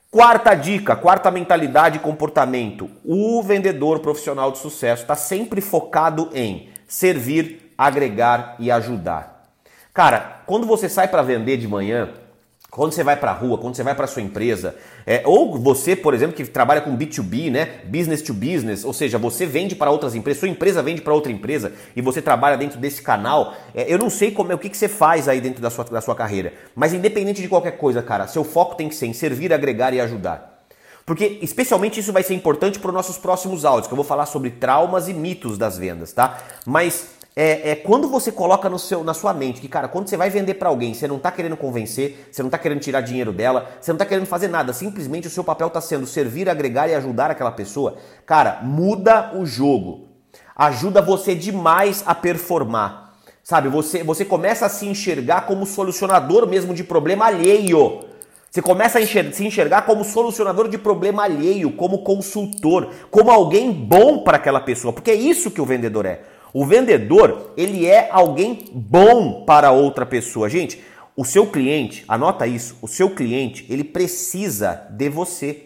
Quarta 0.10 0.56
dica, 0.56 0.96
quarta 0.96 1.30
mentalidade 1.30 1.98
e 1.98 2.02
comportamento. 2.02 2.90
O 3.04 3.44
vendedor 3.44 4.00
profissional 4.00 4.52
de 4.52 4.58
sucesso 4.58 5.02
está 5.04 5.16
sempre 5.16 5.60
focado 5.60 6.30
em 6.34 6.70
servir, 6.88 7.74
agregar 7.78 8.56
e 8.58 8.72
ajudar. 8.72 9.50
Cara, 9.94 10.42
quando 10.46 10.66
você 10.66 10.88
sai 10.88 11.08
para 11.08 11.22
vender 11.22 11.58
de 11.58 11.68
manhã, 11.68 12.10
quando 12.70 12.92
você 12.92 13.04
vai 13.04 13.16
para 13.16 13.32
a 13.32 13.34
rua, 13.34 13.58
quando 13.58 13.76
você 13.76 13.84
vai 13.84 13.96
para 13.96 14.06
sua 14.08 14.22
empresa, 14.22 14.76
é, 15.06 15.22
ou 15.26 15.58
você, 15.58 15.96
por 15.96 16.14
exemplo, 16.14 16.36
que 16.36 16.46
trabalha 16.46 16.82
com 16.82 16.98
B2B, 16.98 17.50
né, 17.50 17.80
business 17.86 18.22
to 18.22 18.34
business, 18.34 18.84
ou 18.84 18.94
seja, 18.94 19.18
você 19.18 19.46
vende 19.46 19.74
para 19.76 19.90
outras 19.90 20.16
empresas, 20.16 20.40
sua 20.40 20.50
empresa 20.50 20.84
vende 20.84 21.02
para 21.02 21.14
outra 21.14 21.32
empresa 21.32 21.72
e 21.96 22.02
você 22.02 22.22
trabalha 22.22 22.58
dentro 22.58 22.78
desse 22.78 23.02
canal. 23.02 23.56
É, 23.74 23.92
eu 23.92 23.98
não 23.98 24.10
sei 24.10 24.32
como 24.32 24.52
é 24.52 24.56
o 24.56 24.60
que, 24.60 24.70
que 24.70 24.78
você 24.78 24.90
faz 24.90 25.28
aí 25.28 25.40
dentro 25.40 25.62
da 25.62 25.70
sua, 25.70 25.86
da 25.86 26.02
sua 26.02 26.16
carreira, 26.16 26.54
mas 26.76 26.94
independente 26.94 27.42
de 27.42 27.48
qualquer 27.48 27.78
coisa, 27.78 28.02
cara, 28.02 28.28
seu 28.28 28.44
foco 28.44 28.76
tem 28.76 28.90
que 28.90 28.96
ser 28.96 29.08
em 29.08 29.14
servir, 29.14 29.54
agregar 29.54 29.94
e 29.94 30.02
ajudar. 30.02 30.58
Porque 31.06 31.40
especialmente 31.42 32.02
isso 32.02 32.12
vai 32.12 32.22
ser 32.22 32.34
importante 32.34 32.80
para 32.80 32.90
os 32.90 32.94
nossos 32.94 33.18
próximos 33.18 33.64
áudios, 33.64 33.88
que 33.88 33.94
eu 33.94 33.96
vou 33.96 34.04
falar 34.04 34.26
sobre 34.26 34.50
traumas 34.50 35.08
e 35.08 35.14
mitos 35.14 35.58
das 35.58 35.78
vendas, 35.78 36.12
tá? 36.12 36.38
Mas 36.66 37.17
é, 37.39 37.70
é, 37.70 37.75
quando 37.75 38.10
você 38.10 38.32
coloca 38.32 38.67
no 38.67 38.79
seu, 38.79 39.03
na 39.03 39.13
sua 39.13 39.32
mente 39.32 39.62
que, 39.62 39.67
cara, 39.67 39.88
quando 39.88 40.10
você 40.10 40.17
vai 40.17 40.27
vender 40.27 40.56
para 40.56 40.70
alguém, 40.70 40.96
você 40.96 41.08
não 41.08 41.20
tá 41.20 41.29
querendo 41.29 41.56
convencer, 41.56 42.27
você 42.32 42.41
não 42.41 42.50
tá 42.50 42.58
querendo 42.58 42.79
tirar 42.79 43.01
dinheiro 43.01 43.32
dela, 43.32 43.70
você 43.79 43.91
não 43.91 43.98
tá 44.00 44.08
querendo 44.08 44.25
fazer 44.25 44.48
nada, 44.48 44.74
simplesmente 44.74 45.27
o 45.27 45.29
seu 45.29 45.44
papel 45.44 45.70
tá 45.70 45.79
sendo 45.79 46.08
servir, 46.08 46.50
agregar 46.50 46.88
e 46.88 46.96
ajudar 46.96 47.29
aquela 47.29 47.51
pessoa, 47.51 47.98
cara, 48.25 48.62
muda 48.63 49.34
o 49.36 49.46
jogo. 49.46 50.08
Ajuda 50.56 51.00
você 51.00 51.36
demais 51.36 52.03
a 52.08 52.15
performar. 52.15 53.13
Sabe, 53.44 53.70
você, 53.70 54.03
você 54.03 54.25
começa 54.25 54.65
a 54.65 54.70
se 54.70 54.88
enxergar 54.88 55.41
como 55.41 55.63
solucionador 55.67 56.48
mesmo 56.48 56.74
de 56.74 56.84
problema 56.84 57.27
alheio. 57.27 58.00
Você 58.50 58.63
começa 58.63 58.98
a 58.98 59.01
enxergar, 59.03 59.34
se 59.34 59.46
enxergar 59.46 59.82
como 59.84 60.03
solucionador 60.03 60.67
de 60.67 60.79
problema 60.79 61.25
alheio, 61.25 61.72
como 61.74 62.03
consultor, 62.03 62.89
como 63.12 63.29
alguém 63.29 63.72
bom 63.72 64.24
para 64.24 64.38
aquela 64.38 64.60
pessoa, 64.60 64.91
porque 64.91 65.12
é 65.12 65.15
isso 65.15 65.51
que 65.51 65.62
o 65.62 65.65
vendedor 65.65 66.08
é. 66.08 66.37
O 66.54 66.66
vendedor, 66.66 67.54
ele 67.58 67.86
é 67.86 68.10
alguém 68.12 68.66
bom 68.74 69.44
para 69.46 69.72
outra 69.72 70.06
pessoa. 70.06 70.50
Gente, 70.50 70.82
o 71.16 71.25
seu 71.25 71.48
cliente, 71.48 72.06
anota 72.08 72.46
isso, 72.46 72.77
o 72.82 72.88
seu 72.88 73.10
cliente, 73.10 73.66
ele 73.70 73.84
precisa 73.84 74.88
de 74.92 75.10
você. 75.10 75.63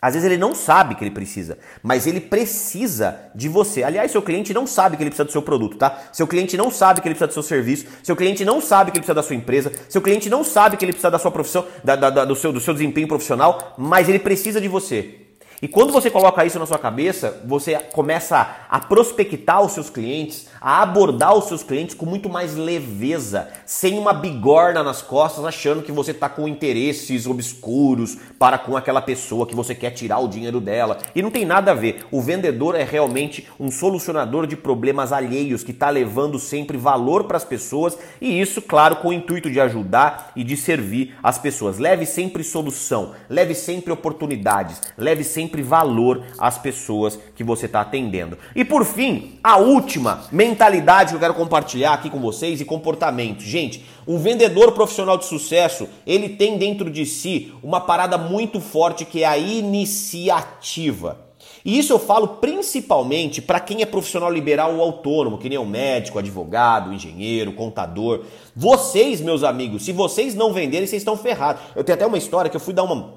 Às 0.00 0.14
vezes 0.14 0.26
ele 0.26 0.36
não 0.36 0.54
sabe 0.54 0.94
que 0.94 1.02
ele 1.02 1.10
precisa, 1.10 1.58
mas 1.82 2.06
ele 2.06 2.20
precisa 2.20 3.18
de 3.34 3.48
você. 3.48 3.82
Aliás, 3.82 4.10
seu 4.10 4.20
cliente 4.20 4.52
não 4.52 4.66
sabe 4.66 4.96
que 4.96 5.02
ele 5.02 5.10
precisa 5.10 5.24
do 5.24 5.32
seu 5.32 5.40
produto, 5.40 5.78
tá? 5.78 5.98
Seu 6.12 6.26
cliente 6.26 6.56
não 6.56 6.70
sabe 6.70 7.00
que 7.00 7.08
ele 7.08 7.14
precisa 7.14 7.28
do 7.28 7.32
seu 7.32 7.42
serviço, 7.42 7.86
seu 8.02 8.14
cliente 8.14 8.44
não 8.44 8.60
sabe 8.60 8.90
que 8.90 8.98
ele 8.98 9.02
precisa 9.02 9.14
da 9.14 9.22
sua 9.22 9.34
empresa, 9.34 9.72
seu 9.88 10.02
cliente 10.02 10.28
não 10.28 10.44
sabe 10.44 10.76
que 10.76 10.84
ele 10.84 10.92
precisa 10.92 11.10
da 11.10 11.18
sua 11.18 11.30
profissão, 11.30 11.66
da, 11.82 11.96
da, 11.96 12.10
da, 12.10 12.24
do, 12.24 12.36
seu, 12.36 12.52
do 12.52 12.60
seu 12.60 12.74
desempenho 12.74 13.08
profissional, 13.08 13.74
mas 13.78 14.08
ele 14.08 14.18
precisa 14.18 14.60
de 14.60 14.68
você. 14.68 15.25
E 15.60 15.68
quando 15.68 15.92
você 15.92 16.10
coloca 16.10 16.44
isso 16.44 16.58
na 16.58 16.66
sua 16.66 16.78
cabeça, 16.78 17.40
você 17.44 17.76
começa 17.92 18.56
a 18.68 18.78
prospectar 18.78 19.62
os 19.62 19.72
seus 19.72 19.88
clientes, 19.88 20.48
a 20.66 20.82
abordar 20.82 21.32
os 21.32 21.44
seus 21.44 21.62
clientes 21.62 21.94
com 21.94 22.04
muito 22.04 22.28
mais 22.28 22.56
leveza, 22.56 23.46
sem 23.64 23.96
uma 24.00 24.12
bigorna 24.12 24.82
nas 24.82 25.00
costas, 25.00 25.44
achando 25.44 25.80
que 25.80 25.92
você 25.92 26.10
está 26.10 26.28
com 26.28 26.48
interesses 26.48 27.24
obscuros 27.24 28.18
para 28.36 28.58
com 28.58 28.76
aquela 28.76 29.00
pessoa 29.00 29.46
que 29.46 29.54
você 29.54 29.76
quer 29.76 29.92
tirar 29.92 30.18
o 30.18 30.26
dinheiro 30.26 30.60
dela. 30.60 30.98
E 31.14 31.22
não 31.22 31.30
tem 31.30 31.44
nada 31.44 31.70
a 31.70 31.74
ver. 31.74 32.04
O 32.10 32.20
vendedor 32.20 32.74
é 32.74 32.82
realmente 32.82 33.46
um 33.60 33.70
solucionador 33.70 34.44
de 34.44 34.56
problemas 34.56 35.12
alheios 35.12 35.62
que 35.62 35.70
está 35.70 35.88
levando 35.88 36.36
sempre 36.36 36.76
valor 36.76 37.28
para 37.28 37.36
as 37.36 37.44
pessoas 37.44 37.96
e 38.20 38.40
isso, 38.40 38.60
claro, 38.60 38.96
com 38.96 39.10
o 39.10 39.12
intuito 39.12 39.48
de 39.48 39.60
ajudar 39.60 40.32
e 40.34 40.42
de 40.42 40.56
servir 40.56 41.14
as 41.22 41.38
pessoas. 41.38 41.78
Leve 41.78 42.04
sempre 42.04 42.42
solução, 42.42 43.12
leve 43.30 43.54
sempre 43.54 43.92
oportunidades, 43.92 44.82
leve 44.98 45.22
sempre 45.22 45.62
valor 45.62 46.24
às 46.36 46.58
pessoas 46.58 47.16
que 47.36 47.44
você 47.44 47.66
está 47.66 47.82
atendendo. 47.82 48.36
E 48.52 48.64
por 48.64 48.84
fim, 48.84 49.38
a 49.44 49.58
última 49.58 50.24
mentalidade 50.56 51.10
que 51.10 51.16
eu 51.16 51.20
quero 51.20 51.34
compartilhar 51.34 51.92
aqui 51.92 52.08
com 52.08 52.18
vocês 52.18 52.62
e 52.62 52.64
comportamento. 52.64 53.42
Gente, 53.42 53.84
um 54.08 54.18
vendedor 54.18 54.72
profissional 54.72 55.18
de 55.18 55.26
sucesso, 55.26 55.86
ele 56.06 56.30
tem 56.30 56.56
dentro 56.56 56.90
de 56.90 57.04
si 57.04 57.52
uma 57.62 57.78
parada 57.78 58.16
muito 58.16 58.58
forte 58.58 59.04
que 59.04 59.22
é 59.22 59.26
a 59.26 59.36
iniciativa. 59.36 61.26
E 61.62 61.78
isso 61.78 61.92
eu 61.92 61.98
falo 61.98 62.28
principalmente 62.28 63.42
para 63.42 63.60
quem 63.60 63.82
é 63.82 63.86
profissional 63.86 64.32
liberal 64.32 64.76
ou 64.76 64.80
autônomo, 64.80 65.36
que 65.36 65.48
nem 65.48 65.58
o 65.58 65.66
médico, 65.66 66.18
advogado, 66.18 66.92
engenheiro, 66.92 67.52
contador. 67.52 68.22
Vocês, 68.54 69.20
meus 69.20 69.42
amigos, 69.42 69.84
se 69.84 69.92
vocês 69.92 70.34
não 70.34 70.52
venderem, 70.52 70.86
vocês 70.86 71.02
estão 71.02 71.16
ferrados. 71.16 71.60
Eu 71.74 71.84
tenho 71.84 71.96
até 71.96 72.06
uma 72.06 72.16
história 72.16 72.48
que 72.48 72.56
eu 72.56 72.60
fui 72.60 72.72
dar 72.72 72.84
uma, 72.84 73.14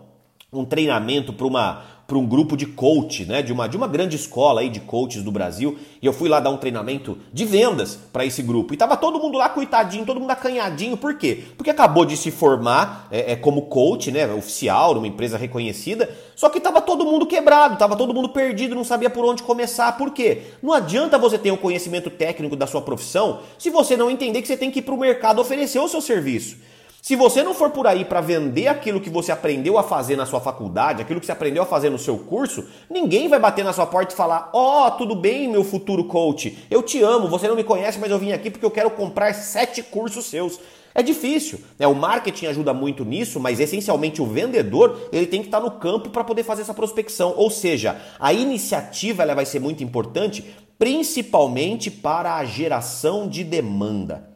um 0.52 0.66
treinamento 0.66 1.32
para 1.32 1.48
uma 1.48 1.84
para 2.10 2.18
um 2.18 2.26
grupo 2.26 2.58
de 2.58 2.66
coach, 2.66 3.24
né, 3.24 3.44
de 3.44 3.54
uma, 3.54 3.70
de 3.70 3.78
uma 3.78 3.88
grande 3.88 4.16
escola 4.16 4.62
aí 4.62 4.70
de 4.70 4.80
coaches 4.80 5.22
do 5.22 5.32
Brasil, 5.32 5.78
e 6.02 6.08
eu 6.08 6.12
fui 6.12 6.28
lá 6.28 6.40
dar 6.40 6.50
um 6.50 6.58
treinamento 6.58 7.20
de 7.32 7.46
vendas 7.46 8.00
para 8.12 8.26
esse 8.26 8.42
grupo. 8.42 8.74
E 8.74 8.78
tava 8.78 8.98
todo 8.98 9.20
mundo 9.20 9.38
lá 9.38 9.48
coitadinho, 9.48 10.08
todo 10.08 10.20
mundo 10.20 10.32
acanhadinho, 10.32 10.98
por 10.98 11.16
quê? 11.20 11.44
Porque 11.56 11.70
acabou 11.70 12.06
de 12.06 12.18
se 12.18 12.32
formar 12.32 13.08
é, 13.12 13.34
é, 13.34 13.36
como 13.36 13.68
coach, 13.68 14.12
né, 14.12 14.26
oficial, 14.34 14.96
numa 14.96 15.06
empresa 15.06 15.38
reconhecida, 15.38 16.10
só 16.36 16.50
que 16.50 16.60
tava 16.60 16.82
todo 16.82 17.06
mundo 17.06 17.28
quebrado, 17.28 17.78
tava 17.78 17.96
todo 17.96 18.12
mundo 18.12 18.30
perdido, 18.30 18.74
não 18.74 18.84
sabia 18.84 19.12
por 19.12 19.24
onde 19.24 19.44
começar. 19.44 19.96
Por 19.96 20.10
quê? 20.10 20.42
Não 20.64 20.74
adianta 20.74 21.16
você 21.16 21.38
ter 21.38 21.52
um 21.52 21.58
conhecimento 21.58 22.10
técnico 22.10 22.56
da 22.56 22.66
sua 22.66 22.82
profissão 22.82 23.42
se 23.60 23.70
você 23.70 23.96
não 23.96 24.10
entender 24.10 24.42
que 24.42 24.48
você 24.48 24.58
tem 24.58 24.72
que 24.72 24.80
ir 24.80 24.82
para 24.82 24.96
o 24.96 25.00
mercado 25.00 25.40
oferecer 25.40 25.78
o 25.78 25.88
seu 25.88 26.02
serviço. 26.02 26.58
Se 27.02 27.16
você 27.16 27.42
não 27.42 27.54
for 27.54 27.70
por 27.70 27.88
aí 27.88 28.04
para 28.04 28.20
vender 28.20 28.68
aquilo 28.68 29.00
que 29.00 29.10
você 29.10 29.32
aprendeu 29.32 29.78
a 29.78 29.84
fazer 29.84 30.18
na 30.18 30.26
sua 30.26 30.42
faculdade, 30.42 31.02
aquilo 31.02 31.20
que 31.20 31.26
você 31.26 31.32
aprendeu 31.32 31.64
a 31.64 31.66
fazer 31.66 31.90
no 31.90 31.98
seu 31.98 32.18
curso, 32.18 32.66
ninguém 32.90 33.30
vai 33.30 33.40
bater 33.40 33.64
na 33.64 33.72
sua 33.72 33.86
porta 33.86 34.14
e 34.14 34.18
falar: 34.18 34.50
Ó, 34.54 34.88
oh, 34.88 34.92
tudo 34.92 35.16
bem, 35.16 35.48
meu 35.48 35.64
futuro 35.64 36.04
coach, 36.04 36.58
eu 36.70 36.84
te 36.84 37.02
amo, 37.02 37.30
você 37.30 37.48
não 37.48 37.56
me 37.56 37.64
conhece, 37.64 38.00
mas 38.00 38.12
eu 38.12 38.20
vim 38.20 38.34
aqui 38.34 38.52
porque 38.52 38.66
eu 38.66 38.72
quero 38.72 38.92
comprar 38.92 39.34
sete 39.34 39.82
cursos 39.82 40.26
seus. 40.26 40.60
É 40.94 41.02
difícil, 41.02 41.62
né? 41.78 41.88
O 41.88 41.96
marketing 41.96 42.48
ajuda 42.48 42.74
muito 42.74 43.06
nisso, 43.06 43.40
mas 43.40 43.62
essencialmente 43.62 44.22
o 44.22 44.26
vendedor 44.26 45.10
ele 45.14 45.26
tem 45.28 45.40
que 45.40 45.48
estar 45.48 45.62
no 45.62 45.72
campo 45.72 46.10
para 46.10 46.24
poder 46.24 46.44
fazer 46.44 46.64
essa 46.64 46.74
prospecção. 46.74 47.34
Ou 47.38 47.50
seja, 47.50 47.96
a 48.20 48.34
iniciativa 48.34 49.24
ela 49.24 49.36
vai 49.36 49.46
ser 49.46 49.62
muito 49.62 49.84
importante, 49.84 50.44
principalmente 50.78 51.90
para 51.90 52.36
a 52.36 52.44
geração 52.44 53.30
de 53.30 53.44
demanda 53.44 54.29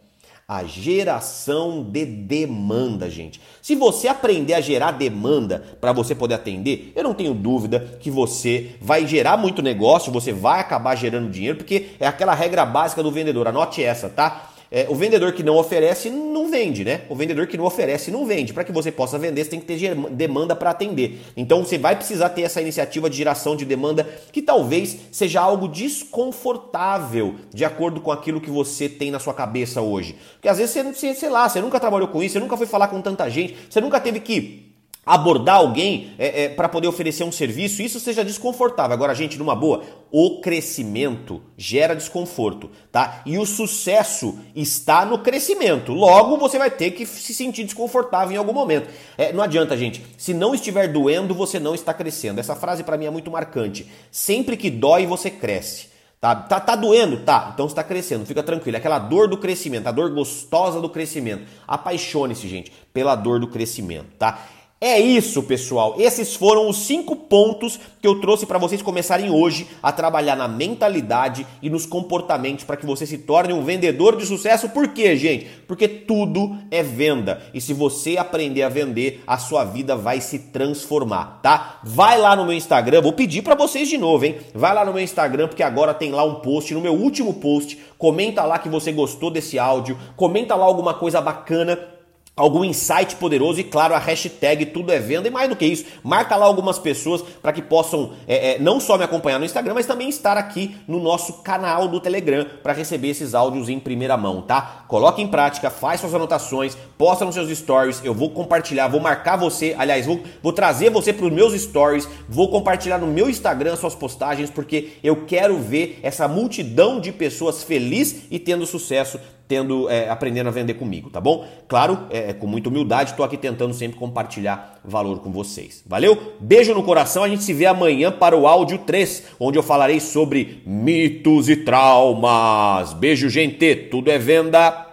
a 0.58 0.64
geração 0.66 1.84
de 1.84 2.06
demanda, 2.06 3.10
gente. 3.10 3.42
Se 3.62 3.76
você 3.76 4.08
aprender 4.08 4.54
a 4.54 4.62
gerar 4.62 4.92
demanda 4.92 5.64
para 5.82 5.92
você 5.92 6.14
poder 6.14 6.36
atender, 6.36 6.92
eu 6.96 7.04
não 7.04 7.16
tenho 7.16 7.34
dúvida 7.34 7.98
que 8.00 8.12
você 8.12 8.76
vai 8.80 9.08
gerar 9.08 9.36
muito 9.36 9.64
negócio, 9.64 10.12
você 10.12 10.32
vai 10.32 10.60
acabar 10.60 10.96
gerando 10.96 11.32
dinheiro, 11.32 11.58
porque 11.58 11.88
é 12.00 12.06
aquela 12.06 12.36
regra 12.36 12.66
básica 12.66 13.02
do 13.02 13.12
vendedor. 13.12 13.48
Anote 13.48 13.84
essa, 13.84 14.10
tá? 14.10 14.53
É, 14.76 14.88
o 14.90 14.96
vendedor 14.96 15.34
que 15.34 15.44
não 15.44 15.56
oferece 15.56 16.10
não 16.10 16.50
vende, 16.50 16.84
né? 16.84 17.02
O 17.08 17.14
vendedor 17.14 17.46
que 17.46 17.56
não 17.56 17.64
oferece 17.64 18.10
não 18.10 18.26
vende. 18.26 18.52
Para 18.52 18.64
que 18.64 18.72
você 18.72 18.92
possa 18.92 19.20
vender, 19.20 19.44
você 19.44 19.52
tem 19.52 19.60
que 19.60 19.68
ter 19.68 19.96
demanda 20.10 20.56
para 20.56 20.72
atender. 20.72 21.22
Então 21.38 21.64
você 21.64 21.78
vai 21.78 21.96
precisar 21.96 22.30
ter 22.30 22.42
essa 22.42 22.60
iniciativa 22.60 23.08
de 23.08 23.16
geração 23.16 23.56
de 23.56 23.66
demanda 23.66 24.04
que 24.32 24.42
talvez 24.42 24.98
seja 25.12 25.42
algo 25.42 25.68
desconfortável 25.68 27.36
de 27.54 27.64
acordo 27.64 28.02
com 28.02 28.12
aquilo 28.12 28.42
que 28.42 28.50
você 28.50 28.90
tem 28.90 29.12
na 29.12 29.20
sua 29.20 29.36
cabeça 29.36 29.80
hoje. 29.80 30.16
Porque 30.34 30.50
às 30.50 30.58
vezes 30.58 30.74
você, 30.74 31.14
sei 31.14 31.30
lá, 31.30 31.48
você 31.48 31.62
nunca 31.62 31.80
trabalhou 31.80 32.08
com 32.08 32.24
isso, 32.24 32.34
você 32.34 32.40
nunca 32.40 32.58
foi 32.58 32.66
falar 32.66 32.88
com 32.88 33.00
tanta 33.00 33.30
gente, 33.30 33.56
você 33.70 33.80
nunca 33.80 34.00
teve 34.00 34.22
que 34.22 34.73
abordar 35.06 35.58
alguém 35.58 36.14
é, 36.18 36.44
é, 36.44 36.50
para 36.50 36.70
poder 36.70 36.88
oferecer 36.88 37.24
um 37.24 37.32
serviço, 37.32 37.82
isso 37.82 38.00
seja 38.00 38.24
desconfortável. 38.24 38.94
Agora, 38.94 39.14
gente, 39.14 39.38
numa 39.38 39.56
boa, 39.56 39.84
o 40.10 40.40
crescimento 40.40 41.42
gera 41.58 41.96
desconforto, 41.96 42.70
tá? 42.92 43.22
E 43.26 43.38
o 43.38 43.46
sucesso 43.46 44.40
está 44.56 45.06
no 45.06 45.20
crescimento. 45.20 45.92
Logo, 45.92 46.38
você 46.38 46.58
vai 46.58 46.72
ter 46.72 46.92
que 46.92 47.06
se 47.06 47.34
sentir 47.34 47.64
desconfortável 47.66 48.34
em 48.34 48.38
algum 48.38 48.54
momento. 48.54 48.90
É, 49.18 49.34
não 49.34 49.44
adianta, 49.44 49.76
gente. 49.76 50.06
Se 50.18 50.34
não 50.34 50.56
estiver 50.56 50.88
doendo, 50.88 51.34
você 51.34 51.60
não 51.60 51.76
está 51.76 51.94
crescendo. 51.94 52.40
Essa 52.40 52.56
frase 52.56 52.84
para 52.84 52.98
mim 52.98 53.06
é 53.06 53.10
muito 53.10 53.30
marcante. 53.30 53.90
Sempre 54.10 54.56
que 54.56 54.70
dói, 54.70 55.06
você 55.06 55.30
cresce. 55.30 55.94
Tá, 56.24 56.34
tá, 56.34 56.58
tá 56.58 56.74
doendo? 56.78 57.18
Tá, 57.18 57.52
então 57.54 57.66
está 57.66 57.84
crescendo, 57.84 58.26
fica 58.26 58.42
tranquilo. 58.42 58.78
É 58.78 58.80
aquela 58.80 58.98
dor 58.98 59.28
do 59.28 59.38
crescimento, 59.38 59.88
a 59.88 59.92
dor 59.92 60.10
gostosa 60.12 60.80
do 60.80 60.88
crescimento. 60.88 61.44
Apaixone-se, 61.68 62.48
gente, 62.48 62.72
pela 62.94 63.14
dor 63.14 63.42
do 63.42 63.48
crescimento, 63.50 64.08
tá? 64.18 64.40
É 64.86 65.00
isso, 65.00 65.42
pessoal. 65.44 65.96
Esses 65.98 66.36
foram 66.36 66.68
os 66.68 66.76
cinco 66.76 67.16
pontos 67.16 67.80
que 68.02 68.06
eu 68.06 68.20
trouxe 68.20 68.46
para 68.46 68.58
vocês 68.60 68.82
começarem 68.82 69.32
hoje 69.32 69.66
a 69.82 69.94
trabalhar 69.94 70.36
na 70.36 70.46
mentalidade 70.46 71.48
e 71.62 71.70
nos 71.70 71.86
comportamentos 71.86 72.66
para 72.66 72.76
que 72.76 72.86
você 72.86 73.06
se 73.06 73.20
torne 73.20 73.54
um 73.54 73.64
vendedor 73.64 74.18
de 74.18 74.26
sucesso. 74.26 74.68
Por 74.68 74.90
quê, 74.90 75.16
gente? 75.16 75.46
Porque 75.70 75.88
tudo 75.88 76.58
é 76.70 76.84
venda. 76.84 77.42
E 77.54 77.62
se 77.62 77.74
você 77.74 78.18
aprender 78.18 78.64
a 78.64 78.68
vender, 78.68 79.24
a 79.26 79.38
sua 79.38 79.64
vida 79.64 79.96
vai 79.96 80.20
se 80.20 80.38
transformar, 80.38 81.40
tá? 81.42 81.80
Vai 81.82 82.18
lá 82.18 82.36
no 82.36 82.44
meu 82.44 82.54
Instagram, 82.54 83.02
vou 83.02 83.14
pedir 83.14 83.42
para 83.42 83.56
vocês 83.56 83.88
de 83.88 83.98
novo, 83.98 84.26
hein? 84.26 84.36
Vai 84.54 84.74
lá 84.74 84.84
no 84.84 84.92
meu 84.92 85.02
Instagram 85.02 85.48
porque 85.48 85.64
agora 85.64 85.94
tem 85.94 86.12
lá 86.12 86.26
um 86.26 86.42
post, 86.42 86.74
no 86.74 86.82
meu 86.82 86.94
último 86.94 87.36
post, 87.36 87.80
comenta 87.98 88.44
lá 88.44 88.60
que 88.60 88.68
você 88.68 88.92
gostou 88.92 89.32
desse 89.32 89.58
áudio, 89.58 89.98
comenta 90.18 90.56
lá 90.56 90.66
alguma 90.66 90.94
coisa 90.94 91.22
bacana 91.22 91.93
algum 92.36 92.64
insight 92.64 93.16
poderoso 93.18 93.60
e 93.60 93.64
claro 93.64 93.94
a 93.94 94.00
hashtag 94.00 94.66
tudo 94.68 94.92
é 94.92 95.00
venda 95.00 95.28
e 95.28 95.32
mais 95.32 95.48
do 95.48 95.56
que 95.56 95.66
isso 95.66 95.86
marca 96.04 96.36
lá 96.36 96.46
algumas 96.46 96.80
pessoas 96.80 97.22
para 97.22 97.54
que 97.54 97.62
possam 97.62 98.14
é, 98.28 98.54
é, 98.54 98.60
não 98.60 98.80
só 98.80 98.98
me 98.98 99.04
acompanhar 99.04 99.38
no 99.38 99.46
Instagram 99.46 99.76
mas 99.76 99.86
também 99.86 100.10
estar 100.10 100.36
aqui 100.36 100.76
no 100.88 101.00
nosso 101.00 101.44
canal 101.44 101.88
do 101.88 102.00
Telegram 102.00 102.46
para 102.64 102.74
receber 102.74 103.10
esses 103.10 103.36
áudios 103.36 103.70
em 103.70 103.80
primeira 103.80 104.18
mão 104.18 104.42
tá? 104.42 104.84
Coloque 104.88 105.22
em 105.22 105.28
prática 105.28 105.70
faz 105.70 106.02
suas 106.02 106.16
anotações 106.16 106.76
posta 107.04 107.26
nos 107.26 107.36
seus 107.36 107.50
stories 107.58 108.00
eu 108.02 108.14
vou 108.14 108.30
compartilhar 108.30 108.88
vou 108.88 109.02
marcar 109.02 109.36
você 109.36 109.76
aliás 109.78 110.06
vou, 110.06 110.22
vou 110.42 110.54
trazer 110.54 110.90
você 110.90 111.12
para 111.12 111.26
os 111.26 111.34
meus 111.34 111.52
stories 111.62 112.08
vou 112.30 112.50
compartilhar 112.50 112.98
no 112.98 113.08
meu 113.08 113.30
Instagram 113.30 113.76
suas 113.76 113.94
postagens 113.94 114.50
porque 114.50 114.94
eu 115.04 115.26
quero 115.26 115.58
ver 115.58 116.00
essa 116.02 116.30
multidão 116.30 117.02
de 117.02 117.12
pessoas 117.12 117.62
feliz 117.62 118.24
e 118.32 118.40
tendo 118.40 118.66
sucesso 118.66 119.20
tendo 119.50 119.90
é, 119.90 120.08
aprendendo 120.08 120.48
a 120.48 120.52
vender 120.52 120.76
comigo, 120.76 121.10
tá 121.10 121.20
bom? 121.20 121.46
Claro, 121.68 122.08
é, 122.10 122.32
com 122.32 122.48
muita 122.48 122.70
humildade, 122.70 123.12
estou 123.12 123.26
aqui 123.26 123.36
tentando 123.36 123.74
sempre 123.74 124.00
compartilhar 124.00 124.80
valor 124.86 125.20
com 125.20 125.34
vocês. 125.34 125.84
Valeu? 125.86 126.36
Beijo 126.40 126.74
no 126.74 126.82
coração, 126.82 127.26
a 127.26 127.30
gente 127.30 127.44
se 127.44 127.54
vê 127.54 127.66
amanhã 127.66 128.10
para 128.10 128.38
o 128.38 128.48
áudio 128.48 128.80
3, 128.80 129.26
onde 129.38 129.60
eu 129.60 129.62
falarei 129.62 130.00
sobre 130.00 130.64
mitos 130.66 131.50
e 131.50 131.58
traumas. 131.58 132.94
Beijo, 132.94 133.30
gente, 133.30 133.76
tudo 133.76 134.10
é 134.10 134.18
venda. 134.18 134.93